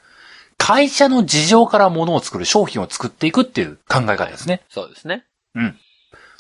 [0.58, 4.62] 会社の事情からものを作る、商品を作っていくっていう考え方ですね。
[4.70, 5.26] そうですね。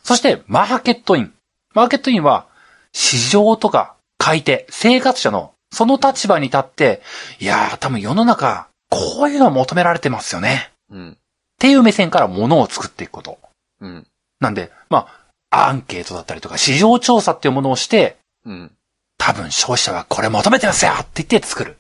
[0.03, 1.33] そして、マーケットイン。
[1.73, 2.47] マーケットインは、
[2.93, 7.01] 市場とか買い手、生活者の、その立場に立って、
[7.39, 10.71] いやー、多分世の中、こういうのを求められてますよね。
[10.89, 11.11] うん。
[11.11, 11.15] っ
[11.59, 13.37] ていう目線から物を作っていくこと。
[13.81, 14.07] うん。
[14.39, 15.07] なんで、ま
[15.51, 18.71] あ、アンケートだったりとか、市場調査っていうものをして、うん。
[19.19, 21.77] 多分消費者はこれ求めてますよって言って作る。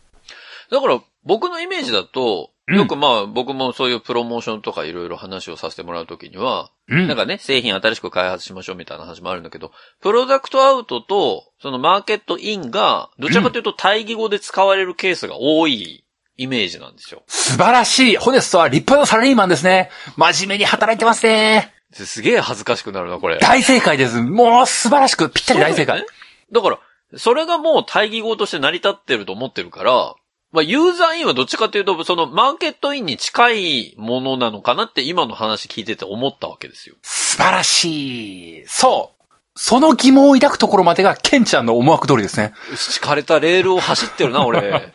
[0.69, 7.07] だから、僕のイメージだと、うんよくまあ、僕もそういうプロモーションとかいろいろ話をさせてもらうときには、うん。
[7.07, 9.71] なんかね、製品新しく開発しましょうみたいな話もあるんだけど、
[10.01, 16.03] プロダクトアウトと、そのマーケットインが、どちらかというと対義語で使われるケースが多い
[16.37, 17.23] イメージなんですよ。
[17.25, 18.17] 素晴らしい。
[18.17, 19.89] ホネストは立派なサラリーマンですね。
[20.15, 21.73] 真面目に働いてますね。
[21.91, 23.39] すげえ恥ずかしくなるな、これ。
[23.39, 24.21] 大正解です。
[24.21, 26.01] もう素晴らしく、ぴったり大正解。
[26.01, 26.05] ね
[26.51, 26.79] だから、
[27.15, 30.15] それがもう対義語として成り立ってると思ってるから、
[30.51, 36.95] まあ、ユーザーインはどっちかというと、そのマーケットインに近いものなのかなって今の話聞いてて思ったわけですよ。
[37.03, 38.63] 素晴らしい。
[38.65, 39.18] そう。
[39.61, 42.53] その疑問を抱くところまでが、ケンちゃんの思惑通りですね。
[42.77, 44.89] 敷かれたレールを走ってるな、俺。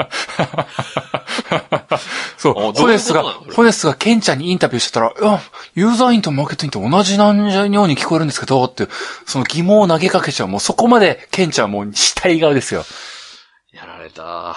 [2.38, 2.54] そう。
[2.54, 5.42] ホネスが、ホネスがケンちゃんにインタビューしてたら、いや、
[5.74, 8.88] ユーザーインとマーケットインって同じなんじゃように聞こえるんですけど、って、
[9.26, 10.48] その疑問を投げかけちゃう。
[10.48, 12.86] もうそこまで、ケンちゃんはもう死体側ですよ。
[13.70, 14.56] やられた。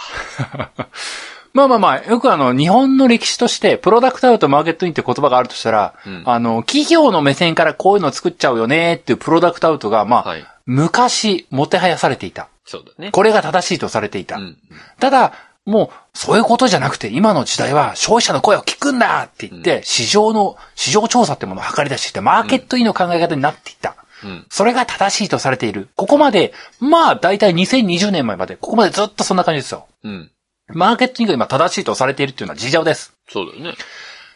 [1.58, 10.46] まあまあまあ、よくあの、日本の歴史として、プロダクトアウトマーケットインって言葉があるとしたら、うんあの、企業の目線からこういうのを作っちゃうよねっていうプロダクトアウトが、まあ、はい。
[10.68, 12.50] 昔、もてはやされていた。
[12.64, 13.12] そうだね。
[13.12, 14.38] これが正しいとされていた。
[14.38, 14.58] うん。
[15.00, 15.34] ただ、
[15.66, 23.96] もう、そういうことじゃなくて、今の時代は消費者の声を聞くんだって言って、市場の、市場調査ってものを図り出していて、マーケットインの考え方になっていった。
[24.24, 24.46] うん。
[24.50, 25.90] それが正しいとされている。
[25.96, 29.88] ここまで、まあ、だいたい2020年前まで、ここまでずっとそんな感じですよ。
[30.04, 30.32] うん。
[30.70, 33.14] マーケットインが今正しいとされているっていうのは事情です。
[33.30, 33.76] そうだよね。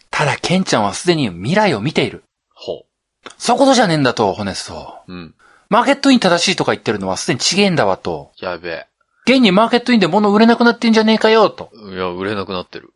[0.09, 2.23] ただ、ケンちゃんはすでに未来を見ている。
[2.53, 2.85] ほ
[3.37, 4.95] そういうことじゃねえんだと、ホネスト。
[5.07, 5.13] う。
[5.13, 5.35] うん。
[5.69, 8.31] マーケットイン正しいとか言ってるのはすでに違えんだわと。
[8.39, 8.87] やべえ。
[9.25, 11.69] 現にマーケットインで物売れなくなってんじゃねえかよ、と。
[11.89, 12.93] いや、売れなくなってる。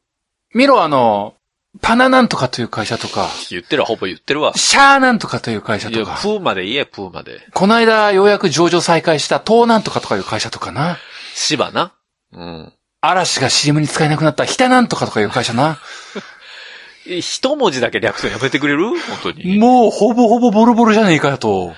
[0.53, 1.35] 見ろ、あの、
[1.81, 4.53] パナなんとかという会社とか、言ってるわ、ほぼ言ってるわ。
[4.55, 7.41] シャーなんとかという会社いや、とか、プーまで言え、プーまで。
[7.53, 10.97] この間ようやく上場再開した東なんとかとかいう会社とかな。
[11.33, 11.93] 芝な。
[12.33, 12.73] うん。
[13.09, 15.79] 嵐が CM に使えなくなったヒタなんとかとかいう会社な。
[17.05, 18.89] 一文字だけ略すのやめてくれる？
[18.89, 19.57] 本当に。
[19.57, 21.73] もうほぼほぼボロボロじゃねえかよと。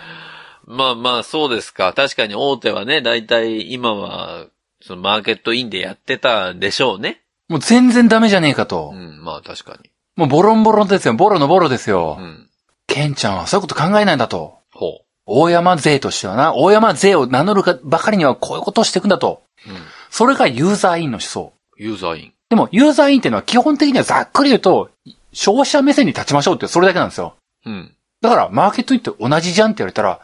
[0.65, 1.93] まあまあ、そうですか。
[1.93, 4.45] 確かに大手はね、大体今は、
[4.81, 7.21] そのマーケットインでやってたんでしょうね。
[7.47, 8.97] もう全然ダメじゃねえかとう。
[8.97, 9.89] ん、まあ確かに。
[10.15, 11.13] もうボロンボロンですよ。
[11.13, 12.17] ボロのボロですよ。
[12.19, 12.49] うん。
[12.87, 14.59] ケンちゃんはそういうこと考えないんだと。
[14.73, 19.43] ほ大山勢としてはな、大山勢を名乗るかばかりにはこういうことをしていくんだと。
[19.67, 19.69] う。
[19.69, 19.77] うん。
[20.17, 21.53] それがユーザーインの思想。
[21.77, 22.33] ユーザーイン。
[22.49, 24.89] でも、ユーザーインっていうのは基本的にはざっくり言うと、
[25.31, 27.35] 消費者目線に立ちましょうってそれだけなんですよ。
[27.67, 27.93] うん。
[28.21, 30.19] だから、マーケットインって同じじゃんって言われたら、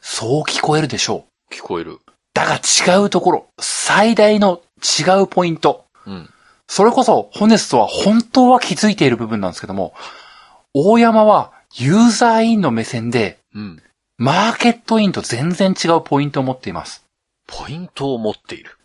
[0.00, 1.54] そう聞こえるでしょう。
[1.54, 1.98] 聞こえる。
[2.32, 5.84] だが違うところ、最大の違うポイント。
[6.06, 6.30] うん。
[6.66, 9.92] それこそ、ホネストは本当は気づいている部分なんですけども、
[10.72, 13.82] 大山はユーザーインの目線で、うん。
[14.16, 17.04] マーケットインと全然違うポイントを持っています。
[17.46, 18.78] ポイントを持っている。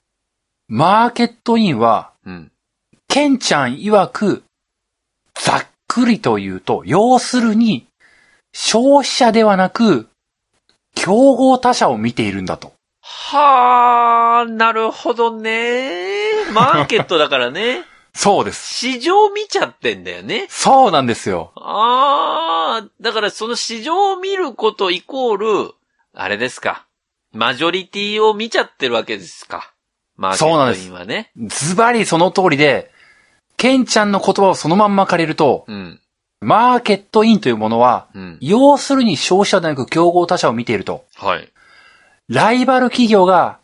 [0.71, 2.51] マーケットインは、うん。
[3.07, 4.43] ケンちゃん曰く、
[5.33, 7.87] ざっくりと言うと、要するに、
[8.53, 10.07] 消費者ではなく、
[10.93, 12.73] 競合他社を見ているんだと。
[13.01, 16.51] はあ、なるほどね。
[16.53, 17.83] マーケットだからね。
[18.13, 18.75] そうです。
[18.75, 20.45] 市場見ちゃってんだよね。
[20.49, 21.51] そうなんですよ。
[21.55, 25.73] ああ、だからその市場を見ることイコール、
[26.13, 26.85] あれですか。
[27.33, 29.73] マジョリティを見ちゃってるわけですか。
[30.19, 31.31] マーケットそうなんですインはね。
[31.47, 32.91] ズバリその通りで、
[33.55, 36.01] ケンちゃんの言葉をそのまんま借りると、うん。
[36.41, 38.37] マーケットインというものは、うん。
[38.41, 41.05] 要するに消費者ではなく競合他社を見ていると。
[41.15, 41.49] はい。
[42.27, 43.59] ライバル企業が、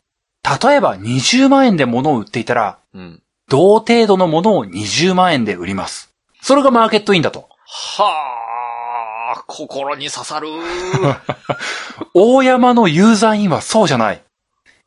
[0.63, 3.21] 例えば20万円で物を売っていたら、うん。
[3.49, 6.09] 同程度のものを20万円で売ります。
[6.41, 7.49] それがマーケットインだと。
[7.67, 10.47] はあ、心に刺さる。
[12.13, 14.21] 大山のユーザーインはそうじゃない。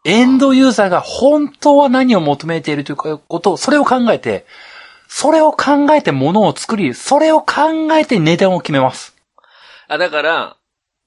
[0.09, 4.46] エンドユーザーが本当は何を求めているということを、それを考えて、
[5.06, 9.14] それを考えて物を作り、それを考えて値段を決めます。
[9.86, 10.56] あ、だから、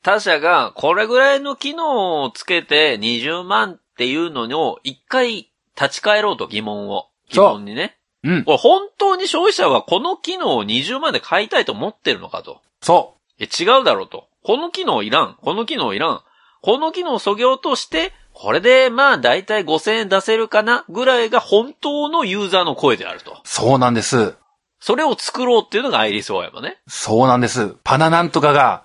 [0.03, 7.07] 他社がこれぐらいの機能をつけて20万っていうのを一回立ち返ろうと疑問を。
[7.31, 7.97] 疑問にね。
[8.23, 8.43] うん。
[8.43, 12.61] これ本当に消費者はこの機能を20万で買いたいと思ってるのかと。
[12.81, 14.27] そえ、違うだろうと。
[14.43, 15.37] この機能いらん。
[15.41, 16.21] この機能いらん。
[16.61, 23.35] この機能をそぎ落として、これでまあ大体5000円出せるかなぐらいが本当のユーザーの声であるとう。。
[23.43, 24.35] そうなんです。
[24.79, 26.79] それを作ろうっていうのがアイリスオーヤマね。
[26.87, 27.75] そうなんです。
[27.83, 28.83] パナなんとかが、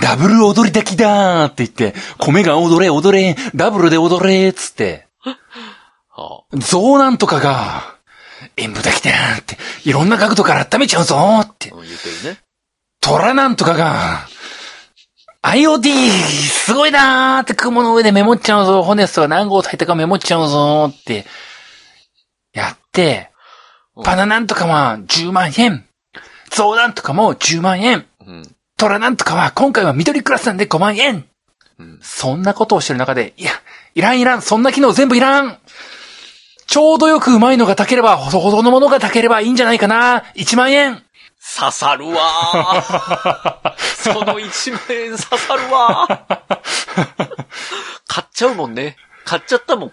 [0.00, 5.06] ダブル踊り炊きだーって言って、米が踊れ踊れ、ダブルで踊れーっつって、
[6.08, 7.96] はゾウなんとかが、
[8.56, 12.38] 演舞炊きだーって、いろんな角度から温めちゃうぞーって言ってるね。
[13.00, 14.26] トラなんとかが、
[15.48, 15.88] IoT!
[15.88, 18.82] すごいなーって雲の上でメモっちゃうぞ。
[18.82, 21.24] ホネストが何号炊いたかメモっちゃうぞーって、
[22.52, 23.30] やって、
[24.04, 25.86] パナなんとかは10万円。
[26.50, 28.04] ゾウなんとかも10万円。
[28.26, 28.42] うん。
[28.76, 31.24] トラなんとかは今回は緑クラスなんで5万円。
[31.78, 31.98] うん。
[32.02, 33.52] そんなことをしてる中で、いや、
[33.94, 35.58] いらんいらん、そんな機能全部いらん。
[36.66, 40.24] ちょうどよくうまいのが炊ければ、ほどほどのものが炊ければいいんじゃないかな。
[40.36, 41.02] 1万円。
[41.40, 43.74] 刺さるわー
[44.12, 47.46] その1万円刺さるわー
[48.06, 48.96] 買っちゃうもんね。
[49.24, 49.92] 買っちゃったもん。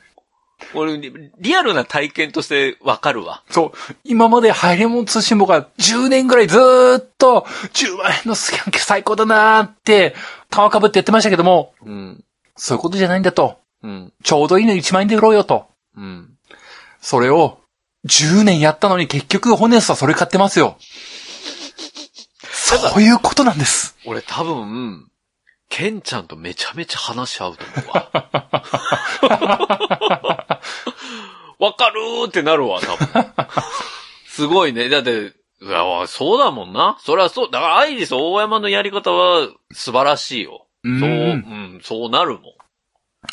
[0.74, 3.44] 俺、リリアルな体験としてわかるわ。
[3.50, 3.96] そう。
[4.04, 10.16] 今までハイレモン通信簿が10年ぐらいずーっと10万円のスキャン最高だなーって、
[10.50, 12.24] 皮かぶってやってましたけども、うん。
[12.56, 13.60] そういうことじゃないんだと。
[13.84, 14.14] うん。
[14.24, 15.68] ちょうどいいの1万円で売ろうよと。
[15.98, 16.30] うん。
[17.02, 17.60] それを
[18.08, 20.78] 10年やったのに結局ホネスはそれ買ってますよ。
[22.66, 23.96] そういうことなんです。
[24.06, 25.08] 俺多分、
[25.70, 28.10] ケンちゃんとめちゃめちゃ話し合うと思うわ。
[31.60, 33.08] わかるーってなるわ、多分。
[34.28, 34.90] すごいね。
[34.90, 36.98] だって、うわ、そうだもんな。
[37.00, 37.52] そりゃそう。
[37.52, 40.66] だから、アイリス大山のやり方は素晴らしいよ。
[40.84, 41.16] うそう、うん
[41.78, 42.56] ん、そうなるも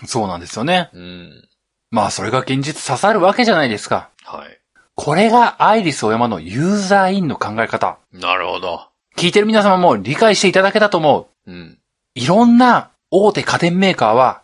[0.06, 0.90] そうなんですよね。
[0.92, 0.98] ん。
[0.98, 1.48] うん。
[1.90, 4.10] まあそれが現実刺さるわけじゃないですか。
[4.24, 4.58] はい。
[4.94, 7.98] これがアイリスオーヤマのユーザーインの考え方。
[8.12, 8.91] なるほど。
[9.22, 11.50] 聞いてる皆様も理解していただけたと思う。
[11.52, 11.78] うん。
[12.16, 14.42] いろんな大手家電メーカーは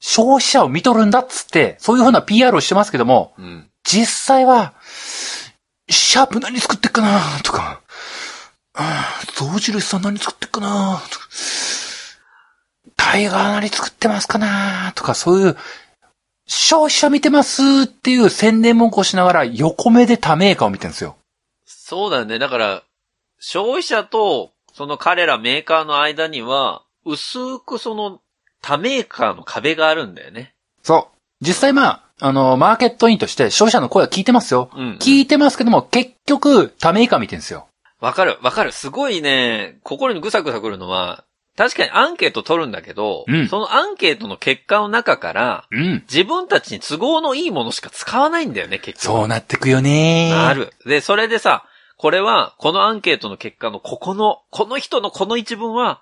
[0.00, 3.70] 消費者を見とるんだっつって、そういうふうな PR をしてますけども、うん。
[3.84, 4.74] 実際は、
[5.88, 7.80] シャープ何作ってっかなとか、
[9.34, 11.28] 象印さん何作ってっかなとか、
[12.96, 15.56] タイガー何作ってますかなとか、そういう、
[16.46, 21.16] 消費者見てますっていう宣伝文句をしながら横目で他メーカーを見てるんですよ。
[21.64, 22.38] そうだね。
[22.38, 22.82] だから、
[23.40, 28.20] 消費者と、その彼らメーカーの間には、薄くその、
[28.60, 30.54] 他メーカーの壁があるんだよね。
[30.82, 31.16] そう。
[31.40, 34.70] 実際まあ、あの、マーケットインとして消費者の声は聞いてますよ。
[34.74, 37.68] うん、聞いてますけども、結局、他メーカー見てるんですよ。
[38.00, 38.72] わかる、わかる。
[38.72, 41.24] すごいね、心にぐさぐさくるのは、
[41.56, 46.04] 確かにアンケート取るんだけど、うんそのアンケートの結果の中から、うん。
[46.08, 49.18] 自分たちに都合のいいものしか使わないんだよね、結局。
[49.18, 50.54] そうなってくよねな。
[50.54, 50.72] る。
[50.86, 51.64] で、それでさ、
[51.98, 56.00] これは、このアンケートの結果のここの、この人のこの一文は、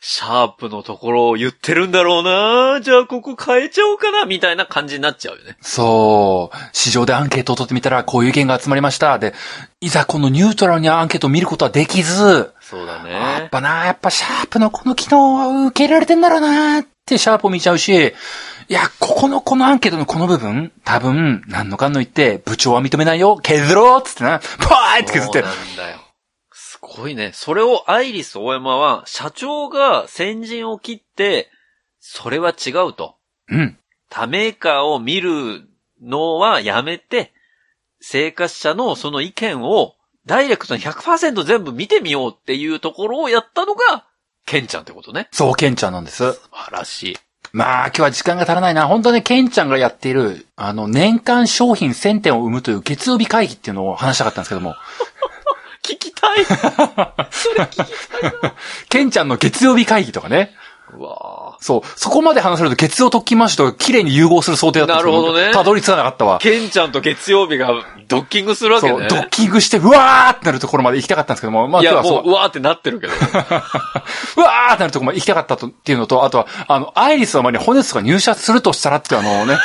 [0.00, 5.56] シャープのところを言ってるんだろうなじゃあここ変えちゃおうかなみたいな感じになっちゃうよね。
[5.60, 6.56] そう。
[6.72, 9.18] 市場でアンケートを取ってみたら、こういう意見が集まりました。
[9.18, 9.34] で、
[9.80, 13.48] いざこのニュートラルにアンケートを見ることはできず、そうだやっね。
[13.50, 18.12] ぱな、やっぱシャープのこの機能は受け入れられてんだろうなってシャープを見ちゃうし、
[18.70, 25.98] いや、ここのこのアンケートのこの部分、多分、何のかんの言って、部長は認めないよ、削ろうっつってな、パーイって削ってなんだよ。
[26.52, 27.32] すごいね。
[27.32, 31.50] それをアイリス大山は、社長が先陣を切って、
[31.98, 33.16] それは違うと。
[33.48, 33.78] うん。
[34.10, 35.66] 他メーカーを見る
[36.02, 37.32] のはやめて、
[38.00, 39.94] 生活者のその意見を
[40.26, 44.06] ダイレクトに100%全部見てみようっていうところをやったのが、
[44.44, 45.28] ケンちゃんってことね。
[45.32, 46.34] そう、ケンちゃんなんです。
[46.34, 47.18] 素晴らしい。
[47.58, 48.86] まあ、今日は時間が足らないな。
[48.86, 54.76] 本当ね、ケンちゃんがやっている、あの、年間商品1000点を生むという月曜日会議っていうのを話したかったんですけども、
[55.82, 56.44] 聞きたい。
[56.46, 58.54] それ聞きたいな。
[58.88, 60.54] ケンちゃんの月曜日会議とかね。
[60.96, 61.47] うわぁ。
[61.60, 66.38] そう、そこまで話せると月曜特勤マッシュと綺麗に融合する想定だったんですけなるほどねたどり着かなかったわ。
[66.38, 67.70] ケンちゃんと月曜日が
[68.06, 69.08] ドッキングするわけそう、ね。
[69.08, 73.12] ドッキングして、うわーってなるところまで行きたかったんですけども、まあいや、今日はそうもう、うわーってなってるけど。
[73.18, 79.58] うわーってなるところまで行きたかったとっていうのと、あとは、あの、アイリスの前にホネスが入社するとしたらっていうあのね、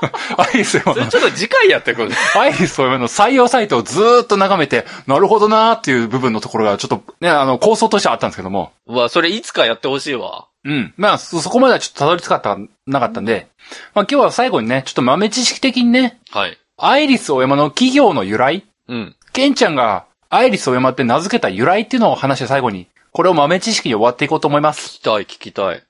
[0.36, 2.16] アイリスのそれちょっと次回やってくるね。
[2.34, 10.46] アイリスの採用サイトをずーっと眺めて、なるほどなーっていう部分のところがちょっとね、あの、構想としてはあったんですけども、うわ、それいつかやってほしいわ。
[10.66, 10.94] うん。
[10.96, 13.46] まあ、そ、そこまではちょっとたどり着かった、なかったんで、
[13.94, 16.58] まあ今日は最後にね、ちょっと豆知識的にね、はい。
[16.76, 19.16] アイリスオーヤマの企業の由来うん。
[19.32, 24.88] ケンちゃんがアイリスオーヤマって名付けた由来っていうのを話して最後に、これを豆知識に終わっていこうと思います。
[24.88, 25.82] 聞きたい、聞きたい。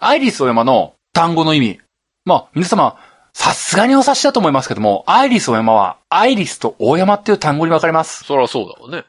[0.00, 1.80] アイリスオーヤマの単語の意味。
[2.24, 2.96] まあ、皆様、
[3.32, 8.24] さすがにお察しだと思いますけども、アイリスオーヤマは、アイリスと大山っていう単語に分かれます。
[8.24, 9.04] そらそうだわね。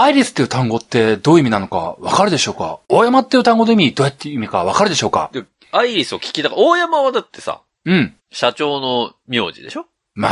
[0.00, 2.80] アイリスっていう単語ってどういう意味なのか分かるでしょうか？
[2.88, 5.30] 大山っていう単語の意味どうやって意味か分かるでしょうか？
[5.32, 8.14] で、アイリスを聞きたか大山はだってさ、うん。
[8.30, 9.86] 社長の名字でしょ？
[10.14, 10.28] ま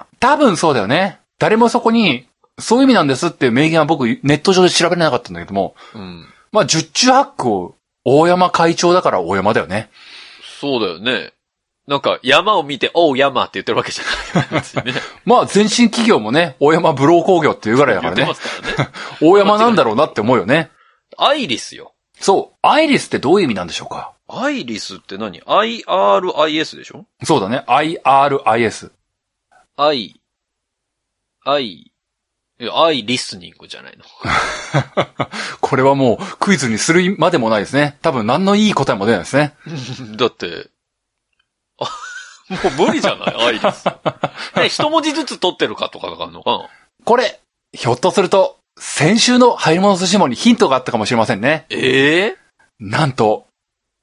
[0.00, 1.20] あ、多分そうだよね。
[1.38, 2.26] 誰もそこに、
[2.58, 6.26] そういう意味なんですっていう名言は僕ネット上で調べれなかったんだけども、うん。
[6.50, 7.74] まあ、十中八九、
[8.04, 9.90] 大山会長だから大山だよね。
[10.60, 11.32] そうだよね。
[11.88, 14.04] なんか、山を見て、おう、山って言ってるわけじゃ
[14.38, 14.48] ない。
[14.52, 15.00] 別にね。
[15.24, 18.34] まあ、前身企業もね、大山ブロー工業っていうぐらいだからねらね。
[19.20, 20.70] 大山なんだろうなって思うよね。
[21.18, 21.94] アイリスよ。
[22.20, 22.58] そう。
[22.62, 24.12] アイリスってどういう意味なんでしょうか？
[24.28, 27.04] アイリスって何 ?IRIS でしょ？
[27.24, 27.64] そうだね。
[27.66, 28.90] IRIS。
[29.76, 30.20] ?I、
[31.44, 31.92] I、
[32.72, 34.04] アイリスニングじゃないの？
[35.60, 37.98] これはもうクイズにするまでもないですね。
[38.02, 39.54] 多分何のいい答えも出ないですね。
[40.16, 40.68] だって、あ、
[42.48, 43.34] もう無理じゃない？
[43.46, 43.86] アイリス。
[44.56, 46.68] ね、一文字ずつ取ってるかとかがあるのかな？
[47.04, 47.40] これ、
[47.72, 51.66] ひょっとすると、先週の入り物寿司もにヒントがあったかもしれませんね。
[51.70, 52.36] ええ
[52.80, 53.46] なんと、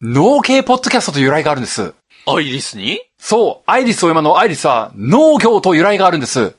[0.01, 1.93] 農系ポッドキャストと由来があるんです。
[2.25, 3.01] アイリスに？
[3.19, 6.55] そう、アイリスオーヤマのアイリスは農業と由来があるんです。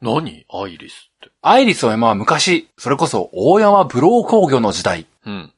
[0.00, 0.44] 何？
[0.52, 1.30] アイリスって。
[1.42, 5.52] アイリスオーヤマは昔、それこそ大山ブロー工業の時代、うん。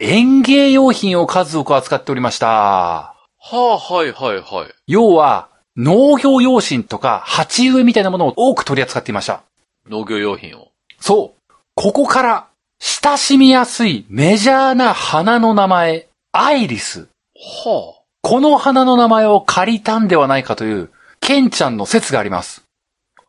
[0.00, 3.13] 園芸用品を数多く扱っておりました。
[3.46, 4.74] はあ、はいはいはい。
[4.86, 9.42] 要は、農業用品とか鉢植えみたいなものを多く取り扱っていました。
[9.86, 10.68] 農業用品を。
[10.98, 11.52] そう。
[11.74, 12.48] ここから、
[12.80, 17.08] 親しみやすいメジャーな花の名前、アイリス。
[17.36, 20.90] はこの花の名前を借りたんではないかという、
[21.20, 22.62] ケンちゃんの説があります。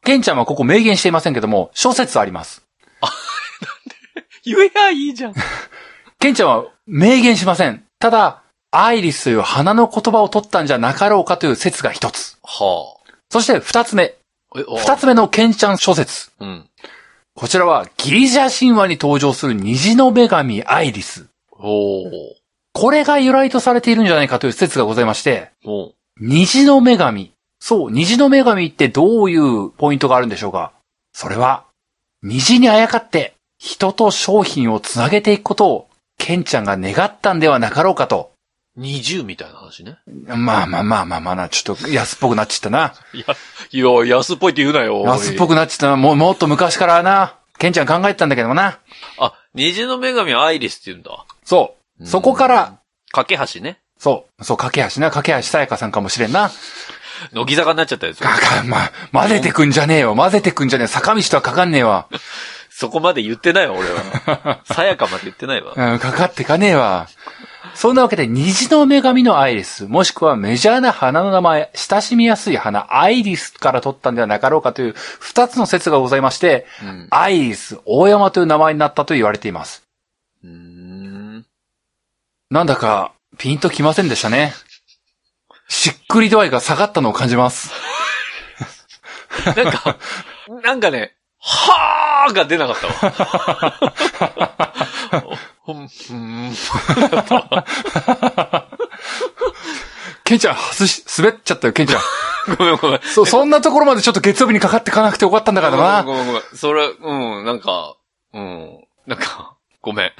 [0.05, 2.63] ケンちゃんはここ明言していませんけども、諸説あります。
[3.01, 3.11] あ。
[4.45, 5.33] 言えやいいじゃん。
[6.19, 7.83] ケンちゃんは明言しません。
[7.99, 8.43] ただ、
[8.83, 12.37] アイリスという花の言葉を取ったんじゃなかろうかという説が一つ。
[12.43, 12.97] は
[13.29, 14.15] そして二つ目。
[14.53, 16.31] 二つ目のケンちゃん諸説。
[16.39, 16.69] うん。
[17.35, 21.27] こちらはギリシャ神話に登場する虹の女神アイリス。
[21.51, 22.11] おー。
[22.73, 27.31] これが由来とされているんじゃないかという説がございまして、お虹の女神。
[27.59, 30.73] そう、虹の女神ってどういうポイントがあるんでしょうか
[31.13, 31.65] それは、
[32.23, 38.34] 虹にあやかって人と商品をつなげていくことを、ケンちゃんが願ったんではなかろうかと。
[38.77, 39.97] 20みたいな話ね。
[40.27, 42.93] まあまあまあまあまあな、ちょっと安っぽくなっちゃったな。
[43.13, 43.35] いや、
[43.71, 45.03] いや、安っぽいって言うなよ。
[45.05, 45.95] 安っぽくなっちゃったな。
[45.95, 47.35] もうもっと昔からな。
[47.57, 48.79] ケンちゃん考えてたんだけどもな。
[49.17, 51.25] あ、虹の女神はアイリスって言うんだ。
[51.43, 52.05] そう。
[52.05, 52.79] そこから、
[53.11, 53.79] 架け橋ね。
[53.97, 56.51] そう、そう、架け橋な、架け橋さやかさんかもしれんな。
[57.31, 58.27] 乃木坂になっちゃったやつよ。
[58.27, 60.15] かか、ま、混ぜてくんじゃねえよ。
[60.15, 60.87] 混ぜてくんじゃねえ。
[60.87, 62.07] 坂道とはかかんねえわ。
[62.69, 64.59] そこまで言ってないわ、俺は。
[64.65, 65.73] さやかまで言ってないわ。
[65.77, 67.07] うん、かかってかねえわ。
[67.75, 77.07] そんなわけで、虹の女神のアイリス、もしくはメジャーな花の名前、親しみやすい花、アイリスから取ったんではなかろうかという二つの説がございまして、うん。
[77.11, 79.83] アイリス、大山という名前になったと言われています。
[80.47, 81.45] ん。
[82.49, 84.53] なんだか、ピンときませんでしたね。
[85.67, 87.73] しっくり度合いが下がったのを感じます。
[89.45, 89.97] なんか、
[90.63, 92.87] なんかね、はーが出なかった
[95.17, 95.33] わ。
[95.65, 96.53] ほん、うーん。
[100.23, 102.01] ケンちゃん、外し、滑っちゃったよ、ケンちゃん。
[102.55, 102.99] ごめんごめん。
[103.01, 106.03] そ、そんなところまでちょっと月曜日にかかってかなくてよかったんだからな。
[106.03, 106.41] ごめんごめん。
[106.53, 107.95] それ、うん、なんか、
[108.31, 110.11] うん、なんか、 ごめん。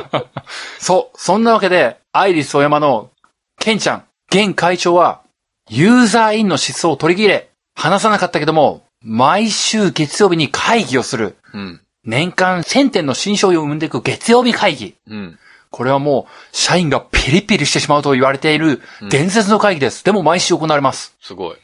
[0.78, 3.10] そう、そんなわけで、アイリスオーヤマの、
[3.58, 5.22] ケンちゃん、現会長は、
[5.70, 11.36] ユーザーインの思想を取り切れ、話さなかったけども、毎週月曜日に会議をする。
[11.54, 14.94] うん、年間1000点の新商品を生んでいく月曜日会議。
[15.08, 15.38] うん。
[15.70, 20.04] これはもう、社員がピリピリしてしまうと言われているうん伝説の会議です。
[20.04, 21.14] でも毎週行われます。
[21.20, 21.56] すごい。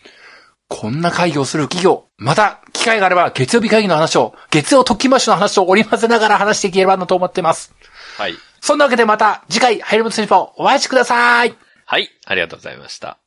[0.69, 7.73] こんな会議をする企業、また、機会があれば、月曜日会議の話を、月曜特勤マッシュの話を織り交ぜながら話していければなと思っています。
[8.19, 8.35] はい。
[8.61, 11.55] そんなわけでまた、次回、ハイレモト選手お会いしてください。
[11.85, 13.22] はい、ありがとうございました。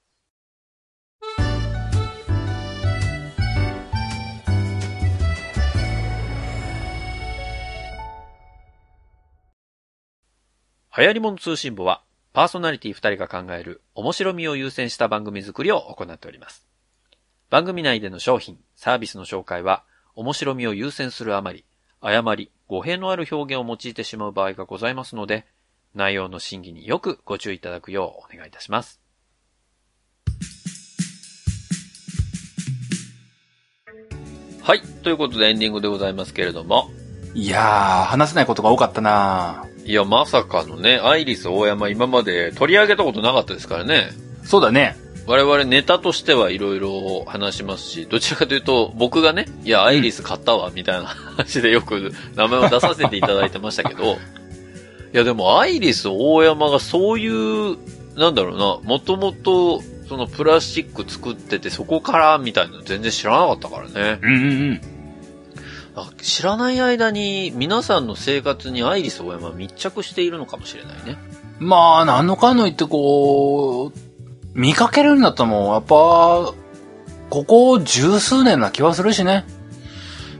[10.98, 16.66] 流行り物通信簿は、パーソナリティ2人が考える面白みを優先した番組作りを行っております。
[17.50, 19.84] 番組内での商品、サービスの紹介は、
[20.16, 21.66] 面白みを優先するあまり、
[22.00, 25.46] 誤り、語弊のある表現を用いてしまう場合がございますので、
[25.94, 29.02] 内容の審議によくご注意いただくようお願いいたします。
[34.62, 34.82] はい。
[35.04, 36.90] ということでエンディングでございますけれども。
[37.34, 44.10] いやー、話せないことが多かったないや、まさかのね、アイリス大山今まで取り上げたことなかったですからね。
[44.44, 44.98] そうだね。
[45.28, 54.18] 我々ネタとしてはいろいろ話しますし、どちらかというと僕がね、いや、アイリス買ったわ、みたいな話でよく名前を出させていただいてましたけど、い
[55.14, 57.78] やでもアイリス大山がそういう、
[58.18, 64.20] なんだろうな、もともとそのプラスチック作っててそこからみたいなの全然知らなかったからね。
[64.22, 64.82] うんうんうん。
[65.96, 71.18] あ知らない間に皆さんの生活にアイリス大山は密着しているのかもしれないね。
[71.60, 74.00] まあ、何のかんの言ってこう、
[74.54, 76.54] 見かけるようになったもん、やっぱ、
[77.30, 79.46] ここ十数年な気はするしね。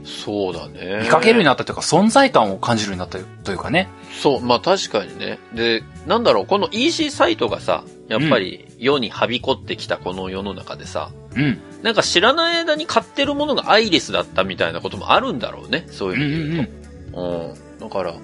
[0.04, 1.00] そうだね。
[1.04, 3.88] 見かけるようになったというか、存在感を感じるようになったというかね。
[4.22, 5.38] そう、まあ確かにね。
[5.54, 11.60] で、なんだろう、この EC サイトがさ、やっぱり世にはびこってきたこの世の中でさ、うん。
[11.86, 15.86] なんか知らない間に買ってるものがアイリスだったみたいなこともあるんだろうね。
[15.88, 16.68] そういううん意味でうんうん。
[17.12, 17.78] 言うん。
[17.78, 18.14] だから、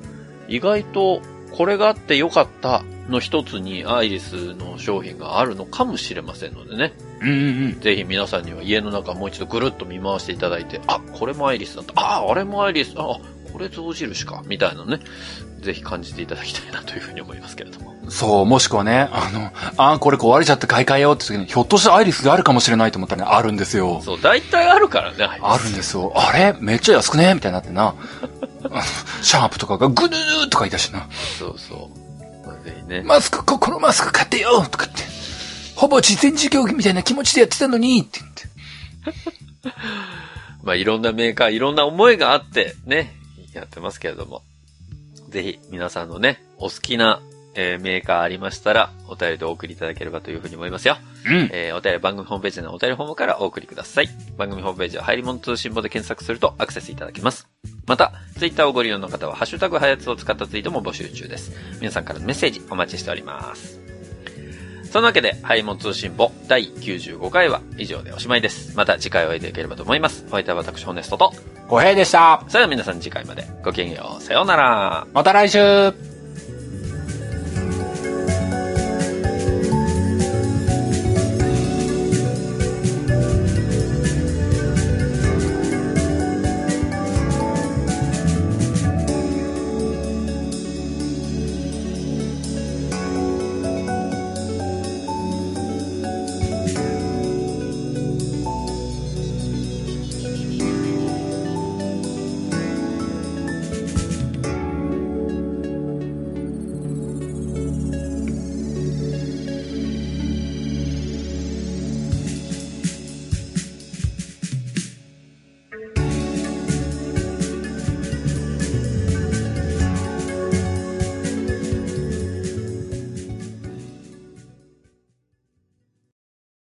[0.49, 6.93] 意外とこれがあってよかったの一つにアイリスの商品があるのかもしれませんのでね。
[7.21, 7.81] うんうんうん。
[7.81, 11.93] ぜひ皆さんには家の中もう一度ぐるっと見回していただいて、あ、これもアイリスだった。
[12.01, 12.95] あ、あれもアイリス。
[12.97, 13.17] あ、
[13.53, 14.43] これ象印か？
[14.47, 15.01] みたいなのね。
[15.61, 17.95] ぜひ感じていただきたいなというふうに思いますけれども。
[18.09, 24.01] そう、もしくはね、あの、あーこれ壊れちゃって買い替えようって時に、ひょっとしてアイリスであるかもしれないと思ったらね、あるんですよ。
[24.03, 26.13] そう、大体あるからね、アイリスあるんですよ。
[26.17, 26.57] あれ？
[26.59, 27.33] めっちゃ安くね？
[27.35, 27.89] みたいになってな。
[27.89, 27.95] あ
[28.69, 28.83] の
[29.23, 31.07] シャープとかがグヌーとか言い出してな。
[31.39, 31.91] そうそ
[32.45, 32.47] う。
[32.47, 33.03] まあ、ぜひね。
[33.03, 35.05] マスク、ここのマスク買ってよとか言って。
[35.77, 38.43] ほぼ事前授業みたいな気持ちでやってたのにって言って。
[40.65, 43.15] まあ、いろんなメーカー、いろんな思いがあって、ね、
[43.53, 44.43] やってますけれども。
[45.29, 47.21] ぜひ、皆さんのね、お好きな、
[47.55, 50.97] えーメーカーありましたら、お便りでお送りいただければというふうに思いますよ。
[51.27, 51.51] うん。
[51.53, 54.09] えーお便り番組ホームページのお便りフォームからお送りください。
[54.37, 57.49] 番組ホームページは入り物通信簿で検索するとアクセスいただけます。
[57.87, 61.53] また、ツイッターをご利用の方は、ハッシュタグハヤツを使ったツイートも募集中です。
[61.81, 64.02] 皆さんからのメッセージお待ちしております。
[64.93, 68.77] そんなわけで、入り物通信簿第95回は以上でおしまいです。
[68.77, 70.27] また次回お会いできればと思います。
[70.29, 71.33] お相手は私、ホネストと、
[71.67, 72.45] 小平でした。
[72.49, 74.23] それでは皆さん次回までごきげんよう。
[74.23, 75.07] さようなら。
[75.15, 76.12] また来週